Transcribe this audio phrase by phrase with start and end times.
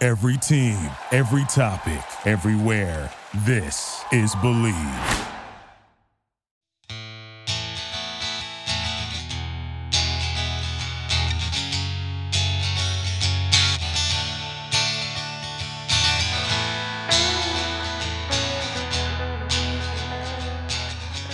[0.00, 0.78] Every team,
[1.10, 3.10] every topic, everywhere.
[3.38, 4.72] This is Bleav.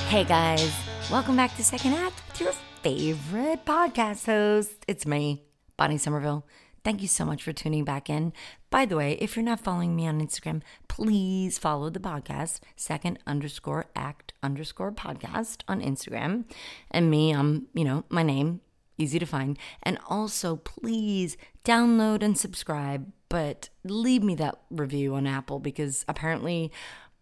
[0.08, 0.72] Hey guys,
[1.10, 4.86] welcome back to Second Act with your favorite podcast host.
[4.88, 5.42] It's me,
[5.76, 6.46] Bonnie Somerville.
[6.84, 8.34] Thank you so much for tuning back in.
[8.68, 13.18] By the way, if you're not following me on Instagram, please follow the podcast, second
[13.27, 16.44] underscore act underscore podcast on Instagram.
[16.90, 18.60] And me, I'm, you know, my name,
[18.98, 19.58] easy to find.
[19.82, 26.70] And also, please download and subscribe, but leave me that review on Apple because apparently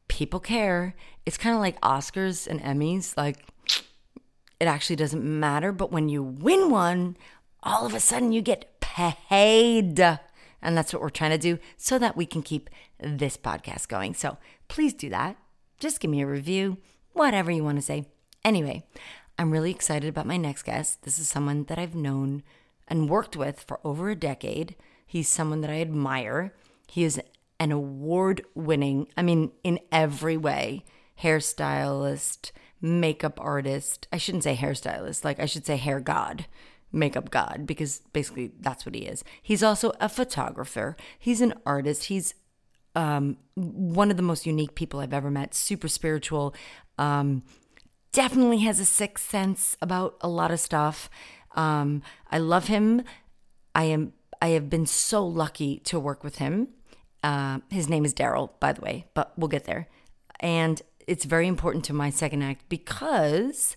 [0.09, 0.97] people care.
[1.25, 3.17] It's kind of like Oscars and Emmys.
[3.17, 3.47] Like,
[4.59, 5.71] it actually doesn't matter.
[5.71, 7.17] But when you win one,
[7.63, 10.01] all of a sudden you get paid.
[10.01, 14.15] And that's what we're trying to do so that we can keep this podcast going.
[14.15, 15.37] So please do that.
[15.81, 16.79] Just give me a review,
[17.13, 18.07] whatever you want to say.
[18.45, 18.85] Anyway,
[19.39, 21.03] I'm really excited about my next guest.
[21.03, 22.43] This is someone that I've known
[22.87, 24.77] and worked with for over a decade.
[25.07, 26.55] He's someone that I admire.
[26.87, 27.21] He is
[27.59, 30.85] an award winning, I mean, in every way,
[31.23, 32.51] hairstylist,
[32.81, 34.09] makeup artist.
[34.13, 36.47] I shouldn't say hairstylist, like, I should say hair god,
[36.93, 39.25] makeup god, because basically that's what he is.
[39.43, 42.35] He's also a photographer, he's an artist, he's
[42.95, 46.55] um, one of the most unique people I've ever met, super spiritual.
[46.99, 47.43] Um,
[48.13, 51.09] definitely has a sixth sense about a lot of stuff.
[51.55, 53.03] Um, I love him.
[53.75, 54.13] I am.
[54.41, 56.69] I have been so lucky to work with him.
[57.23, 59.89] Uh, his name is Daryl, by the way, but we'll get there.
[60.41, 63.77] And it's very important to my second act because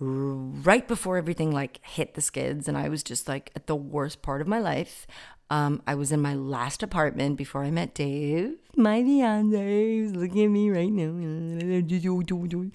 [0.00, 4.22] right before everything like hit the skids and I was just like at the worst
[4.22, 5.06] part of my life.
[5.50, 10.00] Um, I was in my last apartment before I met Dave, my fiance.
[10.00, 12.70] He's looking at me right now.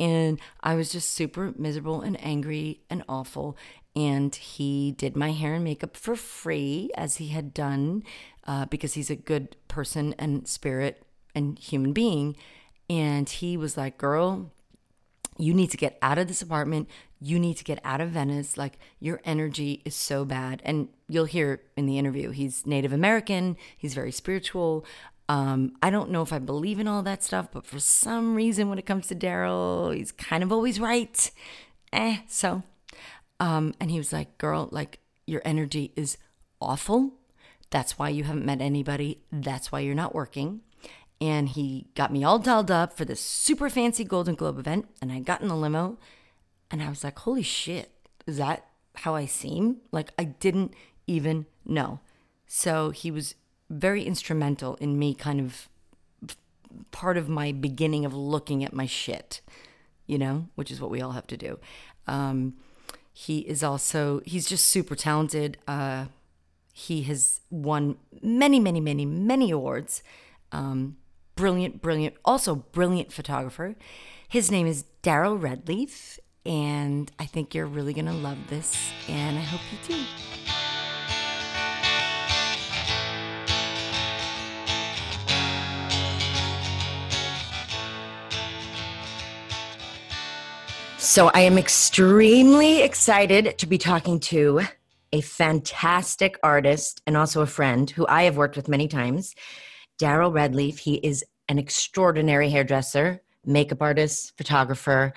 [0.00, 3.56] And I was just super miserable and angry and awful.
[3.96, 8.04] And he did my hair and makeup for free, as he had done,
[8.46, 11.04] uh, because he's a good person and spirit
[11.34, 12.36] and human being.
[12.90, 14.52] And he was like, Girl,
[15.38, 16.88] you need to get out of this apartment.
[17.20, 18.56] You need to get out of Venice.
[18.56, 20.60] Like, your energy is so bad.
[20.64, 24.84] And you'll hear in the interview, he's Native American, he's very spiritual.
[25.28, 28.68] Um, I don't know if I believe in all that stuff, but for some reason,
[28.68, 31.30] when it comes to Daryl, he's kind of always right.
[31.92, 32.62] Eh, so.
[33.40, 36.18] Um, and he was like, Girl, like, your energy is
[36.60, 37.12] awful.
[37.70, 39.22] That's why you haven't met anybody.
[39.30, 40.62] That's why you're not working.
[41.20, 44.88] And he got me all dolled up for this super fancy Golden Globe event.
[45.02, 45.98] And I got in the limo
[46.70, 47.90] and I was like, holy shit,
[48.26, 49.78] is that how I seem?
[49.90, 50.74] Like, I didn't
[51.06, 52.00] even know.
[52.46, 53.34] So he was
[53.70, 55.68] very instrumental in me kind of
[56.90, 59.40] part of my beginning of looking at my shit,
[60.06, 61.58] you know, which is what we all have to do.
[62.06, 62.54] Um,
[63.12, 65.58] he is also, he's just super talented.
[65.66, 66.06] Uh,
[66.72, 70.02] he has won many, many, many, many awards.
[70.52, 70.96] Um,
[71.38, 73.76] brilliant, brilliant, also brilliant photographer.
[74.28, 79.38] His name is Daryl Redleaf, and I think you're really going to love this, and
[79.38, 80.02] I hope you do.
[90.98, 94.62] So, I am extremely excited to be talking to
[95.12, 99.36] a fantastic artist and also a friend who I have worked with many times,
[99.98, 100.78] Daryl Redleaf.
[100.78, 105.12] He is an extraordinary hairdresser, makeup artist, photographer.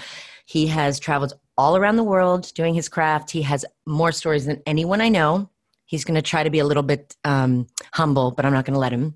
[0.45, 3.31] He has traveled all around the world doing his craft.
[3.31, 5.49] He has more stories than anyone I know.
[5.85, 8.75] He's going to try to be a little bit um, humble, but I'm not going
[8.75, 9.13] to let him.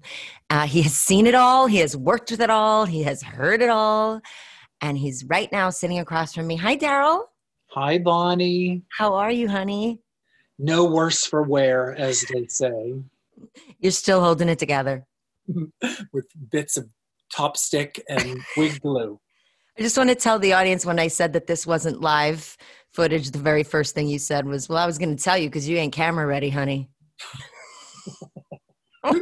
[0.50, 1.68] Uh, he has seen it all.
[1.68, 2.86] He has worked with it all.
[2.86, 4.22] He has heard it all.
[4.82, 6.58] And he's right now sitting across from me.
[6.58, 7.24] Hi, Daryl.
[7.68, 8.84] Hi, Bonnie.
[8.90, 10.02] How are you, honey?
[10.60, 12.96] No worse for wear, as they say,
[13.80, 15.06] You're still holding it together.
[16.14, 16.88] with bits of
[17.32, 19.20] top stick and wig glue.
[19.78, 22.58] I just want to tell the audience when I said that this wasn't live
[22.94, 25.50] footage, the very first thing you said was, Well, I was going to tell you
[25.50, 26.90] because you ain't camera ready, honey.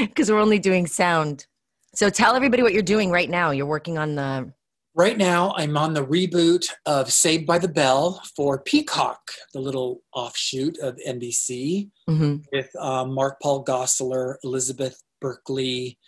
[0.00, 1.46] Because we're only doing sound.
[1.94, 3.50] So tell everybody what you're doing right now.
[3.50, 4.52] You're working on the.
[4.96, 10.02] Right now, I'm on the reboot of Saved by the Bell for Peacock, the little
[10.14, 12.44] offshoot of NBC, Mhm.
[12.52, 15.98] with uh, Mark Paul Gosselaar, Elizabeth Berkley,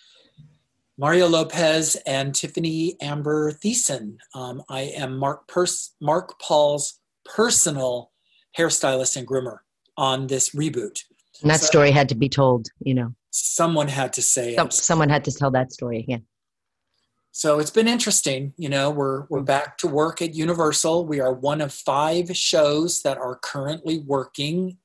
[0.96, 4.18] Mario Lopez, and Tiffani Amber Thiessen.
[4.34, 8.12] Um, I am Mark, Pers- Mark Paul's personal
[8.56, 9.58] hairstylist and groomer
[9.96, 11.00] on this reboot.
[11.42, 13.14] And that So- story had to be told, you know.
[13.30, 16.24] Someone had to say Some, someone had to tell that story again.
[17.36, 18.54] So it's been interesting.
[18.56, 21.04] You know, we're we're back to work at Universal.
[21.04, 24.78] We are one of five shows that are currently working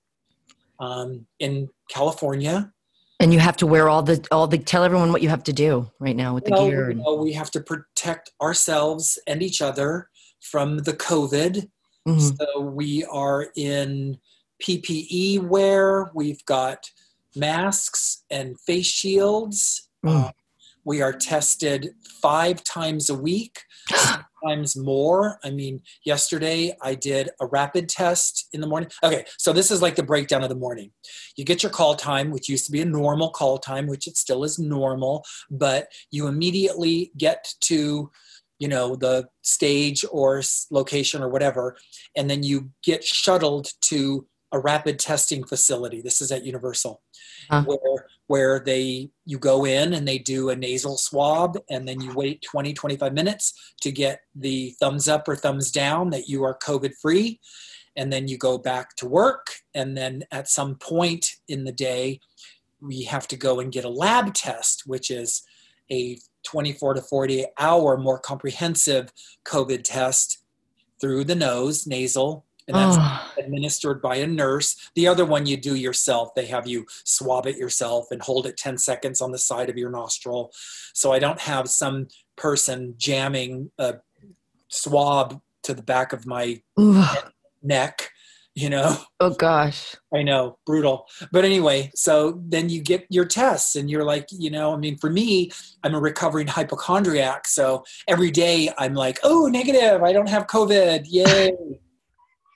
[0.78, 2.74] um, in California.
[3.22, 5.54] And you have to wear all the all the tell everyone what you have to
[5.54, 6.90] do right now with the Well, gear.
[6.90, 10.10] you know, we have to protect ourselves and each other
[10.42, 11.70] from the COVID.
[12.06, 12.38] Mhm.
[12.38, 14.18] So we are in
[14.62, 16.12] PPE wear.
[16.14, 16.92] We've got
[17.34, 19.88] masks and face shields.
[20.06, 20.26] Mm.
[20.26, 20.32] Uh,
[20.84, 21.90] we are tested
[22.22, 25.40] five times a week, sometimes more.
[25.44, 28.90] I mean, yesterday I did a rapid test in the morning.
[29.04, 30.92] Okay, so this is like the breakdown of the morning.
[31.36, 34.18] You get your call time, which used to be a normal call time, which it
[34.18, 38.12] still is normal, but you immediately get to
[38.60, 41.76] you know the stage or location or whatever
[42.16, 47.02] and then you get shuttled to a rapid testing facility this is at universal
[47.52, 47.64] Huh.
[47.64, 52.14] where where they you go in and they do a nasal swab and then you
[52.14, 56.58] wait 20 25 minutes to get the thumbs up or thumbs down that you are
[56.58, 57.42] covid free
[57.98, 62.22] and then you go back to work and then at some point in the day
[62.80, 65.44] we have to go and get a lab test which is
[65.92, 69.12] a 24 to 48 hour more comprehensive
[69.44, 70.42] covid test
[71.02, 74.76] through the nose nasal and that's Oh, administered by a nurse.
[74.96, 76.36] The other one you do yourself.
[76.36, 79.78] They have you swab it yourself and hold it 10 seconds on the side of
[79.78, 80.52] your nostril.
[80.94, 83.96] So I don't have some person jamming a
[84.68, 87.04] swab to the back of my ooh.
[87.62, 88.10] neck,
[88.56, 88.98] you know.
[89.20, 89.96] oh gosh.
[90.14, 91.08] I know, brutal.
[91.32, 94.98] But anyway, so then you get your tests and you're like, you know, I mean,
[94.98, 95.52] for me,
[95.84, 97.48] I'm a recovering hypochondriac.
[97.48, 100.04] So every day I'm like, oh, negative.
[100.04, 101.06] I don't have COVID.
[101.08, 101.54] Yay.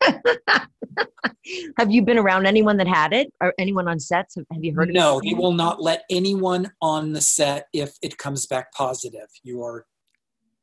[1.78, 4.36] Have you been around anyone that had it or anyone on sets?
[4.36, 4.90] Have, have you heard?
[4.94, 5.26] no, it?
[5.26, 9.28] they will not let anyone on the set if it comes back positive.
[9.44, 9.86] You are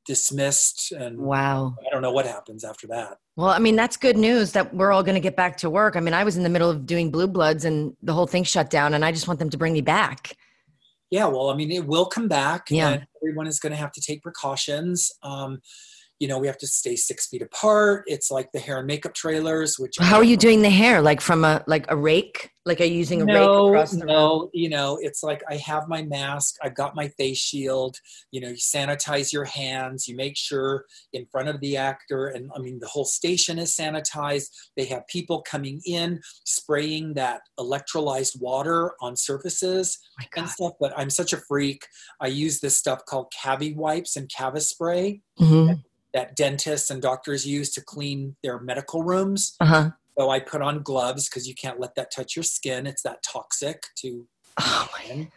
[0.05, 1.77] dismissed, and Wow.
[1.87, 3.19] I don't know what happens after that.
[3.37, 5.95] Well, I mean, that's good news that we're all going to get back to work.
[5.97, 8.43] I mean, I was in the middle of doing Blue Bloods and the whole thing
[8.45, 10.37] shut down, and I just want them to bring me back.
[11.11, 12.89] Yeah, well, I mean, it will come back, Yeah.
[12.89, 15.13] and everyone is going to have to take precautions.
[15.23, 15.61] Um,
[16.23, 18.05] you know, we have to stay six feet apart.
[18.07, 21.03] It's like the hair and makeup trailers, which How are you doing the hair?
[21.03, 22.51] Like from a like a rake?
[22.65, 24.07] Like are you using a rake no, across the room?
[24.07, 27.97] no, you know, it's like I have my mask, I've got my face shield.
[28.31, 32.53] You know, you sanitize your hands, you make sure in front of the actor, and
[32.55, 34.47] I mean, the whole station is sanitized.
[34.77, 40.75] They have people coming in spraying that electrolyzed water on surfaces my and stuff.
[40.79, 41.85] But I'm such a freak.
[42.21, 45.83] I use this stuff called Cavi wipes and Cava spray Mhm.
[46.15, 49.57] That dentists and doctors use to clean their medical rooms.
[49.61, 49.91] Uh-huh.
[50.19, 52.87] So I put on gloves because you can't let that touch your skin.
[52.87, 54.27] It's that toxic to
[54.59, 55.29] Oh my.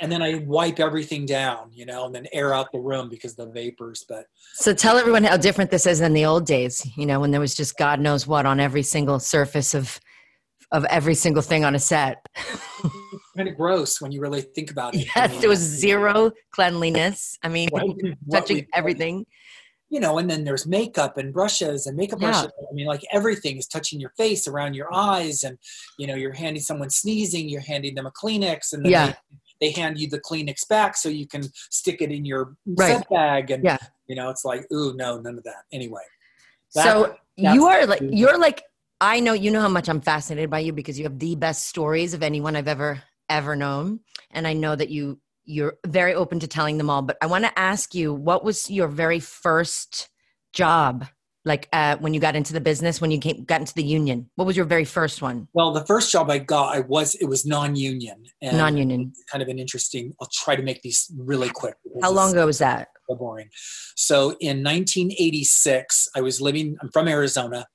[0.00, 3.38] And then I wipe everything down, you know, and then air out the room because
[3.38, 4.04] of the vapors.
[4.08, 7.30] But So tell everyone how different this is than the old days, you know, when
[7.30, 10.00] there was just God knows what on every single surface of
[10.72, 12.24] of every single thing on a set.
[13.36, 15.08] kind of gross when you really think about it.
[15.16, 17.36] I yes, mean, there was zero cleanliness.
[17.42, 17.68] I mean.
[17.70, 17.86] What
[18.30, 19.26] touching everything.
[19.90, 22.30] You know, and then there's makeup and brushes and makeup Yeah.
[22.30, 22.52] brushes.
[22.70, 25.58] I mean, like everything is touching your face, around your eyes, and
[25.98, 29.06] you know, you're handing someone sneezing, you're handing them a Kleenex, and then Yeah.
[29.60, 33.04] they, they hand you the Kleenex back so you can stick it in your Right.
[33.10, 33.78] bag, and Yeah.
[34.06, 35.64] you know, it's like, ooh, no, none of that.
[35.72, 36.02] Anyway,
[36.68, 38.62] so That- that's- you are like you're like
[39.02, 41.66] I know you know how much I'm fascinated by you because you have the best
[41.66, 45.20] stories of anyone I've ever ever known and I know that you
[45.50, 48.70] you're very open to telling them all but I want to ask you what was
[48.70, 50.08] your very first
[50.52, 51.06] job
[51.44, 54.28] Like uh, when you got into the business, when you came, got into the union?
[54.36, 55.48] What was your very first one?
[55.54, 58.24] Well, the first job I got, I was it was non-union.
[58.42, 59.14] And Non-union.
[59.32, 60.12] Kind of an interesting.
[60.20, 61.76] I'll try to make these really quick.
[62.02, 62.88] How long ago was that?
[63.08, 63.48] so boring.
[63.96, 66.76] So in 1986, I was living.
[66.80, 67.66] I'm from Arizona,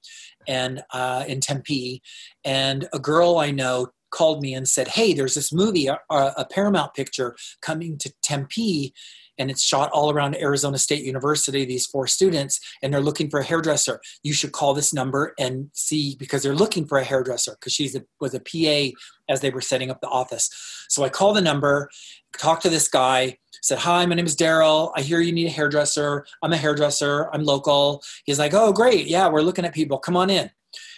[0.47, 2.01] and uh, in Tempe,
[2.43, 6.47] and a girl I know called me and said, "Hey, there's this movie, a, a
[6.49, 8.93] Paramount picture coming to Tempe."
[9.37, 13.41] And it's shot all around Arizona State University, these four students, and they're looking for
[13.41, 13.99] a hairdresser.
[14.23, 17.97] You should call this number and see because they're looking for a hairdresser because she's
[17.97, 20.49] a, was a PA as they were setting up the office.
[20.87, 21.89] So I call the number,
[22.37, 24.93] talk to this guy, said, Hi, my name is Daryl.
[24.95, 26.25] I hear you need a hairdresser.
[26.41, 27.29] I'm a hairdresser.
[27.33, 28.03] I'm local.
[28.23, 29.07] He's like, Oh, great.
[29.07, 29.97] Yeah, we're looking at people.
[29.97, 30.49] Come on in.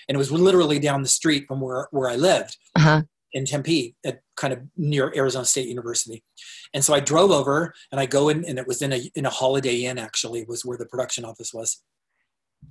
[0.08, 3.02] And it was literally down the street from where, where I lived Uh huh.
[3.34, 6.24] in Tempe, at kind of near Arizona State University.
[6.74, 9.26] And so I drove over and I go in, and it was in a in
[9.26, 9.98] a Holiday Inn.
[9.98, 11.82] Actually, was where the production office was.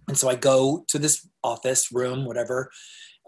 [0.09, 2.71] And so I go to this office room, whatever.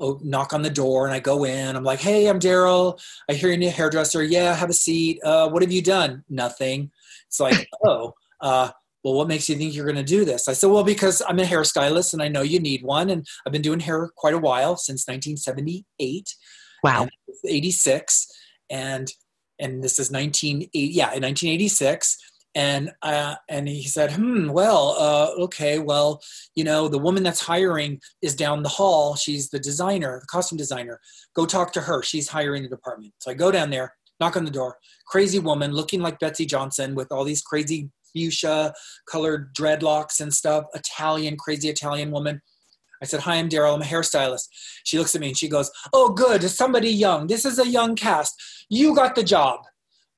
[0.01, 1.75] Oh, knock on the door, and I go in.
[1.75, 3.01] I'm like, "Hey, I'm Daryl.
[3.29, 4.23] I hear you're a hairdresser.
[4.23, 5.21] Yeah, have a seat.
[5.25, 6.23] Uh, what have you done?
[6.29, 6.93] Nothing.
[7.27, 8.71] It's like, oh, uh,
[9.05, 10.49] well, what makes you think you're going to do this?
[10.49, 13.53] I said, well, because I'm a hairstylist and I know you need one, and I've
[13.53, 16.35] been doing hair quite a while since 1978
[16.83, 17.09] Wow.
[17.47, 18.27] 86
[18.71, 19.11] and
[19.59, 22.17] and this is 1980 yeah in 1986
[22.55, 26.21] and uh, and he said hmm well uh, okay well
[26.55, 29.17] you know the woman that's hiring is down the hall.
[29.17, 31.01] She's the designer the costume designer.
[31.35, 32.03] Go talk to her.
[32.03, 33.13] She's hiring the department.
[33.19, 34.77] So i go down there knock on the door.
[35.07, 38.73] Crazy woman looking like Betsey Johnson with all these crazy fuchsia
[39.11, 42.41] colored dreadlocks and stuff italian crazy italian woman
[43.03, 43.75] I said, Hi, I'm Daryl.
[43.75, 44.49] I'm a hairstylist.
[44.85, 46.43] She looks at me and she goes, Oh, good.
[46.43, 47.27] Somebody young.
[47.27, 48.35] This is a young cast.
[48.69, 49.61] You got the job.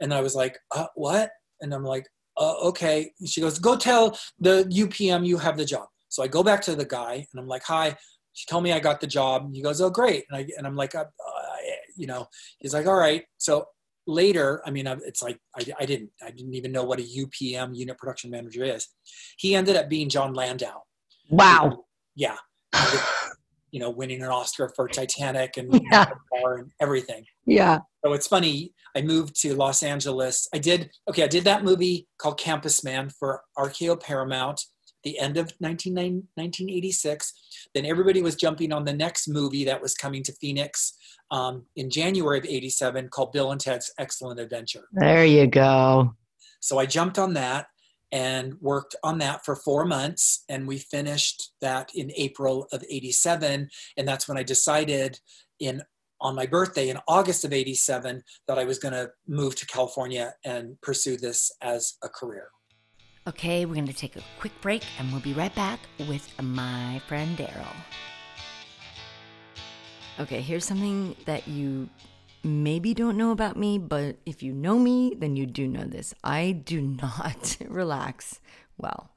[0.00, 1.30] And I was like, uh, What?
[1.60, 3.12] And I'm like, uh, Okay.
[3.20, 5.88] And she goes, Go tell the UPM you have the job.
[6.08, 7.96] So I go back to the guy and I'm like, Hi.
[8.32, 9.50] She told me I got the job.
[9.52, 10.24] He goes, Oh, great.
[10.30, 11.56] And, I, and I'm like, uh, uh,
[11.96, 12.28] You know,
[12.60, 13.24] he's like, All right.
[13.38, 13.66] So
[14.06, 17.76] later, I mean, it's like I, I didn't, I didn't even know what a UPM
[17.76, 18.88] unit production manager is.
[19.36, 20.80] He ended up being Jon Landau
[21.30, 21.84] Wow.
[22.16, 22.36] yeah,
[23.70, 26.06] you know, winning an Oscar for Titanic and, Yeah.
[26.32, 27.24] and everything.
[27.46, 27.78] Yeah.
[28.04, 28.72] So it's funny.
[28.96, 30.48] I moved to Los Angeles.
[30.52, 31.22] I did okay.
[31.22, 34.60] I did that movie called Campus Man for RKO Paramount.
[35.04, 37.32] The end of 1986.
[37.74, 40.94] Then everybody was jumping on the next movie that was coming to Phoenix
[41.30, 44.88] um, in January of 87 called Bill and Ted's Excellent Adventure.
[44.92, 46.14] There you go.
[46.60, 47.66] So I jumped on that
[48.12, 50.44] and worked on that for four months.
[50.48, 53.68] And we finished that in April of 87.
[53.96, 55.20] And that's when I decided
[55.58, 55.82] in
[56.22, 60.34] on my birthday in August of 87 that I was going to move to California
[60.44, 62.48] and pursue this as a career.
[63.30, 67.00] Okay, we're going to take a quick break and we'll be right back with my
[67.06, 67.76] friend Daryl.
[70.18, 71.88] Okay, here's something that you
[72.42, 76.12] maybe don't know about me, but if you know me, then you do know this.
[76.24, 78.40] I do not relax
[78.76, 79.12] well.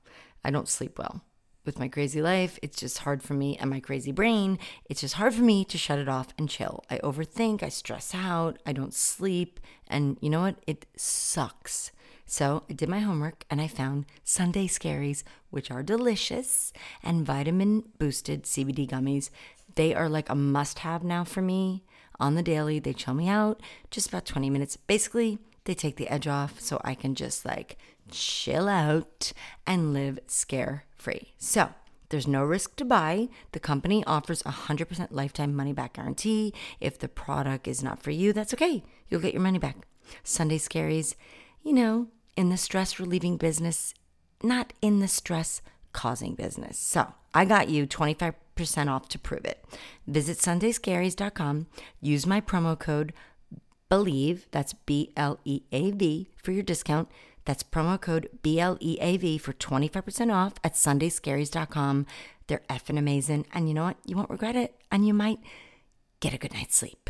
[0.45, 1.23] I don't sleep well.
[1.65, 4.59] With my crazy life, it's just hard for me, and my crazy brain,
[4.91, 6.83] it's just hard for me to shut it off and chill.
[6.87, 10.57] I overthink, I stress out, I don't sleep, and you know what?
[10.67, 11.89] It sucks.
[12.25, 17.83] So I did my homework and I found Sunday Scaries, which are delicious, and vitamin
[17.99, 19.29] boosted CBD gummies.
[19.75, 21.83] They are like a must have now for me
[22.19, 22.79] on the daily.
[22.79, 23.61] They chill me out
[23.91, 24.77] just about 20 minutes.
[24.77, 27.77] Basically, they take the edge off so I can just like
[28.11, 29.33] chill out
[29.65, 31.33] and live scare free.
[31.37, 31.69] So,
[32.09, 33.29] there's no risk to buy.
[33.53, 36.53] The company offers a 100% lifetime money back guarantee.
[36.79, 38.83] If the product is not for you, that's okay.
[39.09, 39.77] You'll get your money back.
[40.23, 41.15] Sunday Scaries,
[41.63, 43.93] you know, in the stress relieving business,
[44.43, 45.61] not in the stress
[45.93, 46.77] causing business.
[46.77, 48.33] So I got you 25%
[48.87, 49.63] off to prove it.
[50.05, 51.67] Visit sundayscaries.com,
[52.01, 53.13] use my promo code
[53.89, 57.09] BLEAV, that's B L E A V, for your discount.
[57.45, 62.05] That's promo code B L E A V for 25% off at sundayscaries.com.
[62.47, 63.45] They're effing amazing.
[63.53, 63.97] And you know what?
[64.05, 64.75] You won't regret it.
[64.91, 65.39] And you might
[66.19, 67.09] get a good night's sleep.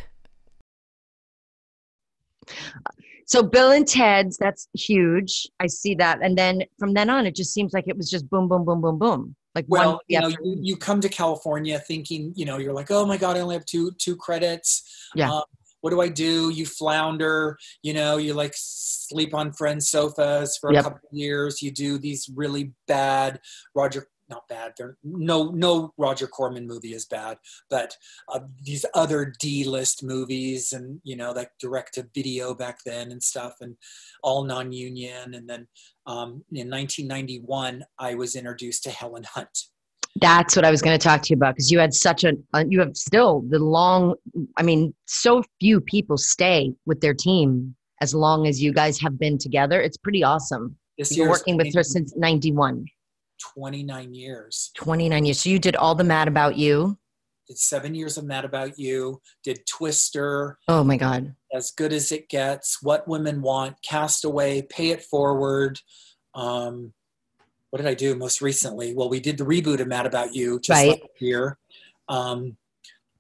[3.26, 5.48] So Bill and Ted's, that's huge.
[5.60, 6.20] I see that.
[6.22, 8.82] And then from then on, it just seems like it was just boom, boom, boom,
[8.82, 9.36] boom, boom.
[9.56, 13.06] Like Well, you know, you, you come to California thinking, you know, you're like, oh
[13.06, 15.08] my God, I only have two two credits.
[15.16, 15.32] Yeah.
[15.32, 15.44] Um,
[15.82, 16.50] what do I do?
[16.50, 20.84] You flounder, you know, you like sleep on friends' sofas for a Yep.
[20.84, 21.62] couple of years.
[21.62, 23.42] You do these really bad
[23.76, 24.74] Roger, not bad.
[24.78, 27.38] They're no no Roger Corman movie is bad,
[27.70, 27.96] but
[28.30, 33.22] uh, these other D-list movies and you know like direct to video back then and
[33.22, 33.76] stuff, and
[34.24, 35.34] all non-union.
[35.34, 35.68] And then
[36.06, 39.58] um, in 1991, I was introduced to Helen Hunt.
[40.22, 42.34] That's what I was going to talk to you about because you had such a,
[42.54, 44.14] uh, you have still the long,
[44.58, 49.18] I mean, so few people stay with their team as long as you guys have
[49.18, 49.82] been together.
[49.82, 50.76] It's pretty awesome.
[50.98, 52.86] This You're working with her since 91,
[53.56, 54.72] 29 years.
[54.76, 55.42] 29 years.
[55.42, 56.98] So you did all the Mad About You.
[57.48, 59.22] Did seven years of Mad About You.
[59.44, 61.36] Did Twister, Oh my God.
[61.54, 65.80] As Good as It Gets, What Women Want, Castaway, Pay It Forward.
[66.34, 66.94] Um,
[67.70, 68.94] what did I do most recently?
[68.94, 71.02] Well, we did the reboot of Mad About You just Right.
[71.02, 71.58] last year.
[72.08, 72.58] Um,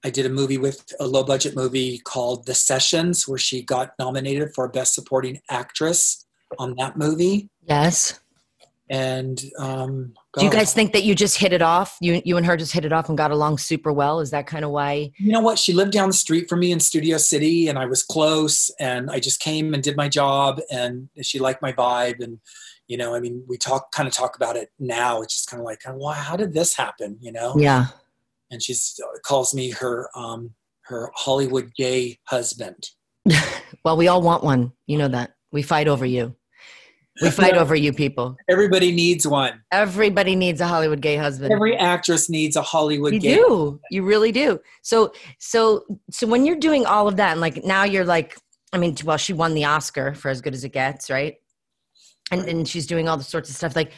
[0.06, 3.92] I did a movie with a low budget movie called The Sessions, where she got
[4.00, 6.25] nominated for Best Supporting Actress
[6.60, 7.50] on that movie.
[7.68, 8.20] Yes.
[8.90, 11.98] And um, Do you guys think that you just hit it off?
[12.02, 14.20] You you and her just hit it off and got along super well?
[14.20, 15.12] Is that kind of why?
[15.18, 15.58] you know what?
[15.58, 19.10] She lived down the street from me in Studio City, and I was close, and
[19.10, 22.40] I just came and did my job, and she liked my vibe, and
[22.88, 25.22] you know, I mean, we talk kind of talk about it now.
[25.22, 27.18] It's just kind of like, well, how did this happen?
[27.22, 27.56] You know?
[27.58, 27.88] Yeah.
[28.52, 32.90] And she's uh, calls me her um, her Hollywood gay husband.
[33.84, 34.72] Well, we all want one.
[34.88, 35.34] You know that.
[35.52, 36.36] We fight over you.
[37.22, 38.36] We fight over you people.
[38.50, 39.62] Everybody needs one.
[39.72, 41.53] Everybody needs a Hollywood gay husband.
[41.53, 43.36] Every actress needs a Hollywood you gay.
[43.36, 43.79] do.
[43.91, 44.60] You really do.
[44.82, 48.38] So so so when you're doing all of that and like now you're like
[48.72, 51.36] I mean well she won the Oscar for as good as it gets, right?
[52.32, 52.50] And Right.
[52.50, 53.91] and she's doing all the sorts of stuff like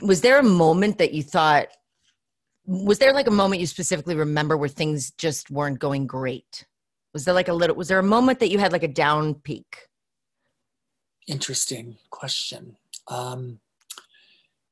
[0.00, 1.68] was there a moment that you thought
[2.66, 6.64] was there like a moment you specifically remember where things just weren't going great?
[7.12, 9.34] Was there like a little was there a moment that you had like a down
[9.34, 9.76] peak?
[11.26, 12.76] Interesting question.
[13.08, 13.60] Um,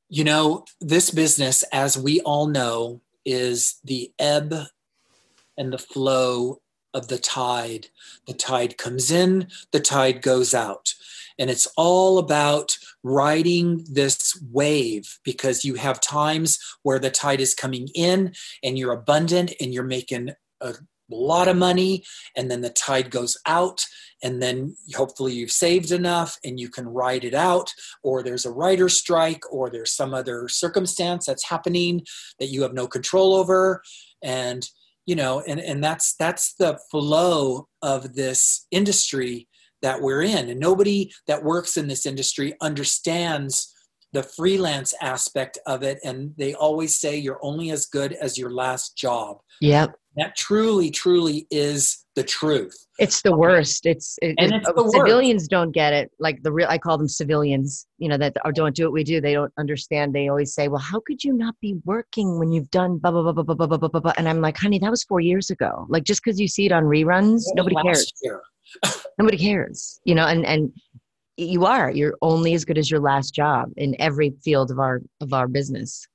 [0.09, 4.53] you know, this business, as we all know, is the ebb
[5.57, 6.61] and the flow
[6.93, 7.87] of the tide.
[8.27, 10.93] The tide comes in, the tide goes out.
[11.39, 17.55] And it's all about riding this wave because you have times where the tide is
[17.55, 18.33] coming in
[18.63, 20.31] and you're abundant and you're making
[20.61, 20.73] a
[21.11, 22.03] lot of money.
[22.35, 23.85] And then the tide goes out
[24.23, 27.71] and then hopefully you've saved enough and you can ride it out
[28.03, 32.01] or there's a writer strike or there's some other circumstance that's happening
[32.39, 33.83] that you have no control over
[34.23, 34.67] and
[35.05, 39.47] you know and, and that's that's the flow of this industry
[39.81, 43.69] that we're in and nobody that works in this industry understands
[44.13, 48.51] the freelance aspect of it and they always say you're only as good as your
[48.51, 49.95] last job Yep.
[50.15, 53.87] That truly truly is the truth It's the worst.
[53.87, 54.93] It's, it, And it- it's worst.
[54.95, 56.11] civilians don't get it.
[56.19, 57.87] Like the real, I call them civilians.
[57.97, 59.19] You know that or don't do what we do.
[59.19, 60.13] They don't understand.
[60.13, 63.23] They always say, "Well, how could you not be working when you've done blah blah
[63.23, 64.13] blah blah blah blah blah blah?" blah, blah.
[64.17, 65.87] And I'm like, "Honey, that was four years ago.
[65.89, 68.11] Like just because you see it on reruns, nobody cares.
[69.19, 69.99] Nobody cares.
[70.05, 70.71] You know, and and
[71.37, 71.89] you are.
[71.89, 75.47] You're only as good as your last job in every field of our of our
[75.47, 76.05] business.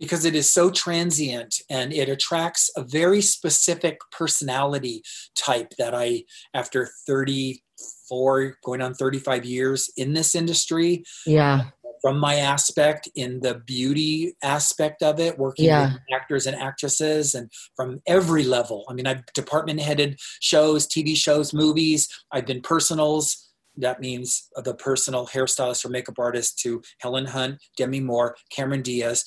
[0.00, 5.02] Because it is so transient and it attracts a very specific personality
[5.36, 11.70] type that I, after 34, going on 35 years in this industry, Yeah.
[12.02, 15.94] from my aspect in the beauty aspect of it, working Yeah.
[15.94, 18.84] with actors and actresses, and from every level.
[18.90, 22.08] I mean, I've department headed shows, TV shows, movies.
[22.30, 23.48] I've been personals.
[23.76, 29.24] That means the personal hairstylist or makeup artist to Helen Hunt, Demi Moore, Cameron Diaz,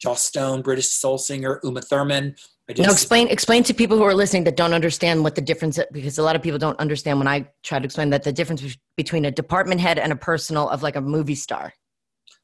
[0.00, 2.34] Joss Stone, British soul singer, Uma Thurman.
[2.68, 5.78] I Now explain explain to people who are listening that don't understand what the difference
[5.92, 8.78] because a lot of people don't understand when I try to explain that the difference
[8.96, 11.74] between a department head and a personal of like a movie star.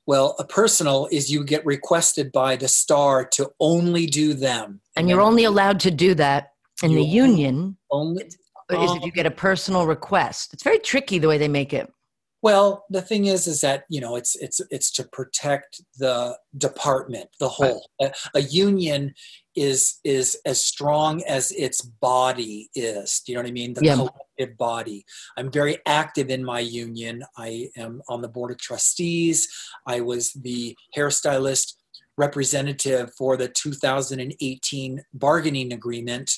[0.07, 5.09] Well, a personal is you get requested by the star to only do them, And
[5.09, 6.51] you're only allowed to do that
[6.83, 10.53] in the union only is if you get a personal request.
[10.53, 11.93] It's very tricky the way they make it.
[12.42, 17.29] Well, the thing is, is that you know, it's it's it's to protect the department,
[17.38, 17.87] the whole.
[18.00, 19.14] A, a union
[19.55, 23.20] is is as strong as its body is.
[23.20, 23.74] Do you know what I mean?
[23.74, 23.96] The Yeah.
[23.96, 25.05] collective body.
[25.37, 27.24] I'm very active in my union.
[27.37, 29.48] I am on the board of trustees.
[29.87, 31.74] I was the hairstylist
[32.16, 36.33] representative for the 2018 bargaining agreement.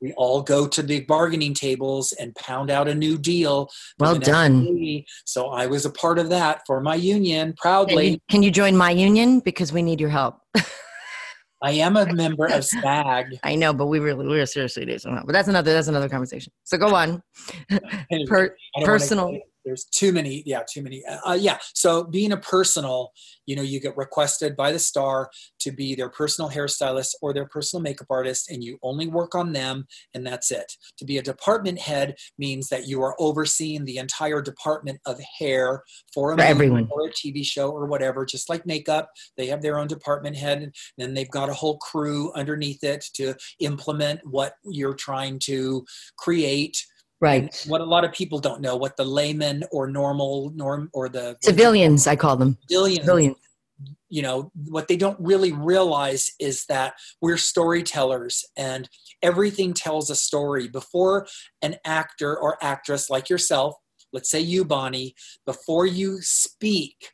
[0.00, 5.04] We all go to the bargaining tables and pound out a new deal Well done.
[5.24, 8.08] So I was a part of that for my union Can proudly.
[8.08, 10.40] you, can you join my union because we need your help?
[11.62, 13.38] I am a member of SAG.
[13.44, 15.22] I know, but we really we're seriously do somehow.
[15.24, 16.52] But that's another that's another conversation.
[16.64, 17.22] So go on.
[18.26, 21.58] Per, personal there's too many yeah too many uh, yeah.
[21.74, 23.12] So being a personal
[23.46, 27.46] you know you get requested by the star to be their personal hairstylist or their
[27.46, 30.72] personal makeup artist and you only work on them and that's it.
[30.98, 35.82] To be a department head means that you are overseeing the entire department of hair
[36.12, 36.88] for, a For everyone.
[36.90, 39.10] or a tv show or whatever just like makeup.
[39.36, 43.04] They have their own department head and then they've got a whole crew underneath it
[43.14, 45.84] to implement what you're trying to
[46.16, 46.84] create
[47.22, 47.64] Right.
[47.68, 51.36] what a lot of people don't know what the layman or normal norm or the
[51.40, 52.58] Civilians, I call them.
[52.68, 53.36] civilian, Civilians.
[54.08, 58.88] you know what they don't really realize is that we're storytellers and
[59.22, 61.28] everything tells a story before
[61.62, 63.76] an actor or actress like yourself
[64.12, 65.14] let's say you bonnie
[65.46, 67.12] before you speak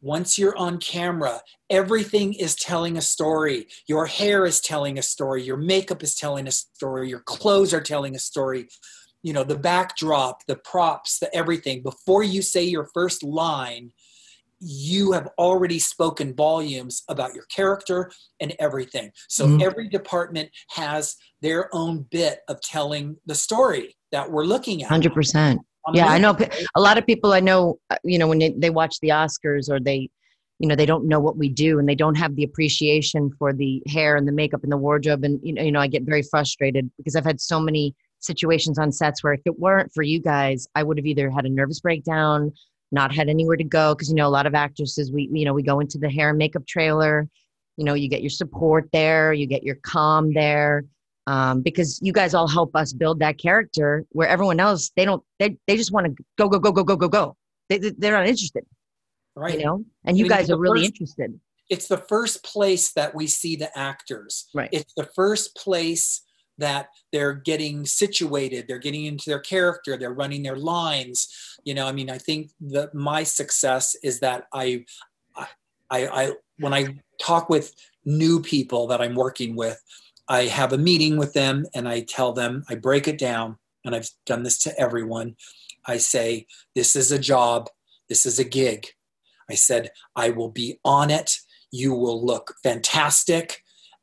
[0.00, 5.42] once you're on camera everything is telling a story your hair is telling a story
[5.42, 8.66] your makeup is telling a story your clothes are telling a story
[9.24, 13.90] you know the backdrop the props the everything before you say your first line
[14.60, 18.10] you have already spoken volumes about your character
[18.40, 19.62] and everything so Mhm.
[19.62, 25.14] every department has their own bit of telling the story that we're looking at Hundred
[25.14, 25.60] percent.
[25.86, 26.36] on the Yeah, I know.
[26.76, 29.68] A lot of people I know, uh, you know, when they, they watch the Oscars
[29.68, 30.08] or they,
[30.58, 33.52] you know, they don't know what we do and they don't have the appreciation for
[33.52, 35.24] the hair and the makeup and the wardrobe.
[35.24, 38.78] And you know, you know, I get very frustrated because I've had so many situations
[38.78, 41.48] on sets where if it weren't for you guys, I would have either had a
[41.48, 42.52] nervous breakdown,
[42.92, 45.52] not had anywhere to go because you know a lot of actresses we you know
[45.52, 47.28] we go into the hair and makeup trailer,
[47.76, 50.84] you know, you get your support there, you get your calm there
[51.26, 55.22] um, because you guys all help us build that character where everyone else they don't
[55.38, 57.36] they, they just want to go go go go go go go.
[57.68, 58.64] They, they- they're not interested
[59.36, 59.58] right.
[59.58, 59.84] you know?
[60.04, 61.40] And you I mean, guys are really first- interested.
[61.70, 64.48] It's the first place that we see the actors.
[64.54, 64.68] Right.
[64.70, 66.20] it's the first place
[66.58, 71.28] that they're getting situated they're getting into their character they're running their lines.
[71.64, 74.84] You know i mean i think that my success is that i
[75.36, 75.46] i
[75.90, 79.82] i, when i talk with new people that i'm working with
[80.28, 83.94] i have a meeting with them and i tell them i break it down and
[83.94, 85.36] i've done this to everyone.
[85.86, 87.68] I say this is a job.
[88.08, 88.86] This is a gig.
[89.50, 91.38] I said i will be on it.
[91.70, 93.62] You will look fantastic.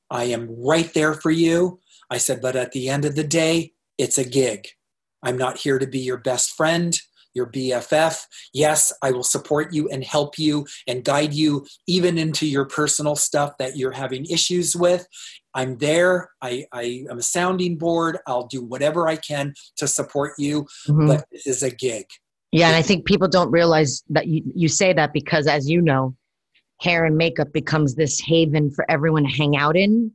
[0.09, 1.79] I am right there for you.
[2.11, 4.67] I said, but at the end of the day, it's a gig.
[5.23, 6.95] I'm not here to be your best friend,
[7.33, 8.25] your BFF.
[8.53, 13.15] Yes, I will support you and help you and guide you even into your personal
[13.15, 15.07] stuff that you're having issues with.
[15.53, 16.29] I'm there.
[16.41, 18.17] I, I am a sounding board.
[18.27, 21.07] I'll do whatever I can to support you, Mhm.
[21.07, 22.05] but this is a gig.
[22.53, 25.79] yeah and i think people don't realize that you, you say that because as you
[25.81, 26.13] know
[26.81, 30.11] hair and makeup becomes this haven for everyone to hang out in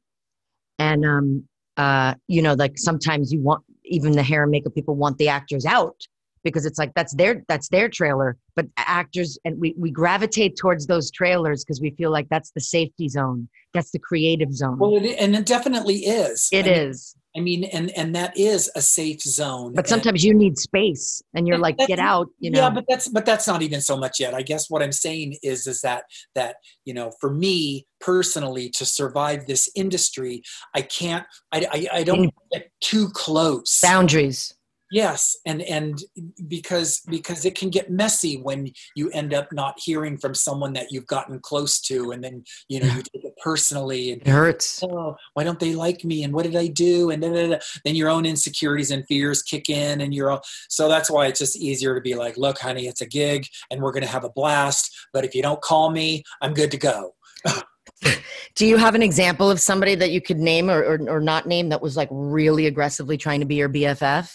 [0.78, 4.94] and um uh you know like sometimes you want even the hair and makeup people
[4.96, 5.96] want the actors out
[6.42, 10.86] because it's like that's their that's their trailer but actors and we we gravitate towards
[10.86, 14.96] those trailers because we feel like that's the safety zone that's the creative zone Well,
[14.96, 16.48] it, and it definitely is.
[16.50, 16.94] It I mean,
[17.36, 19.74] I mean, and and that is a safe zone.
[19.74, 22.70] but And- sometimes you need space and you're That- like get out you know yeah,
[22.70, 24.32] but that's but that's not even so much yet.
[24.32, 28.84] I guess what I'm saying is is that that you know, for me personally, to
[28.84, 30.42] survive this industry,
[30.74, 31.26] I can't.
[31.52, 33.80] I I, I don't get too close.
[33.82, 34.54] boundaries
[34.92, 36.00] Yes, and and
[36.46, 40.92] because because it can get messy when you end up not hearing from someone that
[40.92, 44.84] you've gotten close to, and then you know you take it personally and it hurts
[44.84, 46.22] oh, why don't they like me?
[46.22, 47.10] And what did I do?
[47.10, 47.58] And da, da, da.
[47.84, 51.40] then your own insecurities and fears kick in, and you're all, so that's why it's
[51.40, 54.30] just easier to be like, look, honey, it's a gig, and we're gonna have a
[54.30, 54.94] blast.
[55.12, 57.14] But if you don't call me, I'm good to go.
[58.54, 61.46] Do you have an example of somebody that you could name or, or, or not
[61.46, 64.30] name that was like really aggressively trying to be your BFF?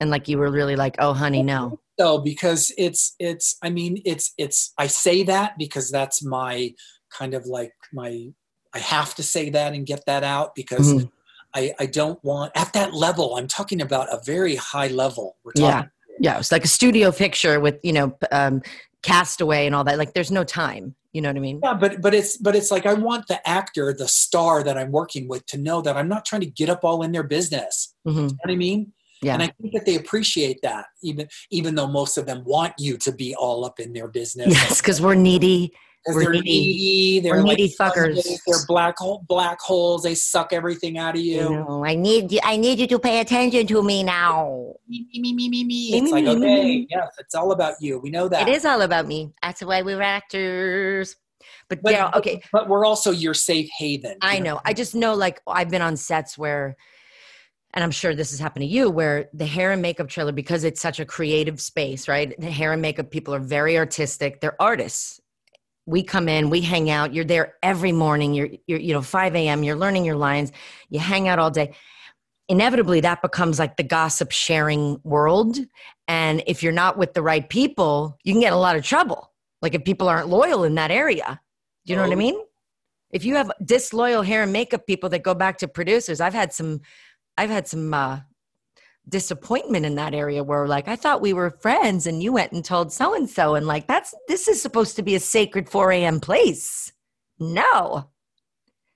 [0.00, 1.78] And like you were really like, oh, honey, no.
[1.98, 6.72] So because it's it's I mean it's it's I say that because that's my
[7.10, 8.28] kind of like my
[8.72, 11.10] I have to say that and get that out because Mhm.
[11.54, 13.36] I I don't want at that level.
[13.36, 15.36] I'm talking about a very high level.
[15.44, 15.84] We're talking Yeah.
[16.20, 16.38] Yeah.
[16.38, 18.62] It's like a studio picture with, you know, um,
[19.02, 19.98] castaway and all that.
[19.98, 20.94] Like there's no time.
[21.12, 21.60] You know what I mean?
[21.62, 24.92] Yeah, but but it's but it's like I want the actor, the star that I'm
[24.92, 27.94] working with, to know that I'm not trying to get up all in their business.
[28.04, 28.92] hmm You know what I mean?
[29.22, 29.34] Yeah.
[29.34, 32.96] And I think that they appreciate that, even even though most of them want you
[32.98, 34.48] to be all up in their business.
[34.48, 35.72] Yes, because we're needy.
[36.04, 37.20] Because they're needy.
[37.20, 38.22] They're like needy fuckers.
[38.46, 40.02] They're black hole black holes.
[40.02, 41.42] They suck everything out of you.
[41.42, 42.40] No, I need you.
[42.42, 44.74] I need you to pay attention to me now.
[44.88, 45.94] Me, me, me, me, me, me.
[45.94, 46.86] It's me, like me, okay, me.
[46.90, 47.98] yes, it's all about you.
[47.98, 48.48] We know that.
[48.48, 49.32] It is all about me.
[49.42, 51.16] That's why we're actors.
[51.68, 54.16] But, But, Daryl, okay, but we're also your safe haven.
[54.22, 54.60] I you know.
[54.64, 56.76] I just know, like, I've been on sets where
[57.72, 60.64] and I'm sure this has happened to you, where the hair and makeup trailer, because
[60.64, 62.34] it's such a creative space, right?
[62.38, 64.40] The hair and makeup people are very artistic.
[64.40, 65.19] They're artists.
[65.90, 67.12] We come in, we hang out.
[67.12, 68.32] You're there every morning.
[68.32, 69.64] You're, you're you know, 5 a.m.
[69.64, 70.52] You're learning your lines.
[70.88, 71.74] You hang out all day.
[72.48, 75.58] Inevitably, that becomes like the gossip sharing world.
[76.06, 78.84] And if you're not with the right people, you can get in a lot of
[78.84, 79.32] trouble.
[79.62, 81.40] Like if people aren't loyal in that area.
[81.84, 82.18] Do you know what I Oh.
[82.18, 82.40] mean?
[83.12, 86.52] If you have disloyal hair and makeup people that go back to producers, I've had
[86.52, 86.80] some
[87.36, 88.20] I've had some uh,
[89.10, 92.64] disappointment in that area where like I thought we were friends and you went and
[92.64, 95.92] told so and so and like that's this is supposed to be a sacred 4
[95.92, 96.20] a.m.
[96.20, 96.92] place.
[97.38, 98.10] No.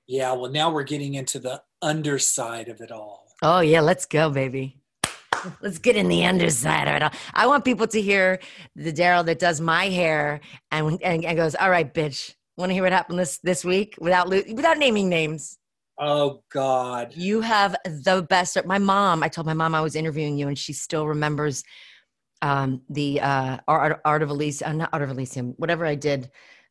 [0.07, 3.27] Yeah, well, now we're getting into the underside of it all.
[3.43, 4.81] Oh yeah, let's go, baby.
[5.61, 7.11] Let's get in the underside of it all.
[7.35, 8.41] I want people to hear
[8.77, 12.35] the Daryl that does my hair and, and and goes, "All right, bitch.
[12.57, 15.59] Want to hear what happened this this week without without naming names?"
[15.99, 17.15] Oh, God.
[17.15, 18.57] You have the best.
[18.65, 21.63] My mom, I told my mom I was interviewing you, and she still remembers
[22.43, 26.31] um, the uh, art, art of Elysium, uh, not art of Elysium, whatever I did.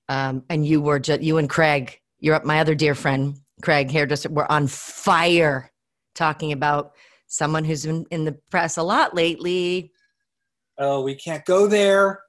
[0.09, 3.89] Um, and you were just you and Craig, you're up, my other dear friend, Craig
[3.89, 5.71] hairdresser, were on fire
[6.13, 6.91] talking about
[7.27, 9.91] someone who's been in the press a lot lately.
[10.77, 12.21] Oh, we can't go there.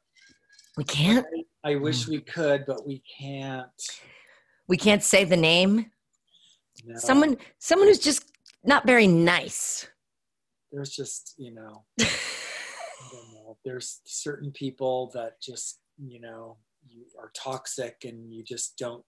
[0.76, 1.26] We can't.
[1.64, 3.66] I wish we could, but we can't.
[4.68, 5.90] We can't say the name.
[6.96, 8.24] Someone, someone who's just
[8.64, 9.86] not very nice.
[10.72, 11.84] there's just, you know,
[13.34, 13.56] know.
[13.64, 19.02] There's certain people that just, you know, you are toxic and you just don't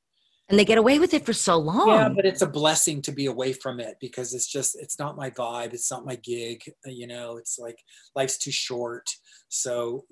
[0.49, 1.89] And they get away with it for so long.
[1.89, 5.17] Yeah, but it's a blessing to be away from it because it's just it's not
[5.17, 5.75] my vibe.
[5.75, 6.63] It's not my gig.
[6.87, 7.79] uh, You know, it's like
[8.15, 9.09] life's too short,
[9.49, 10.05] so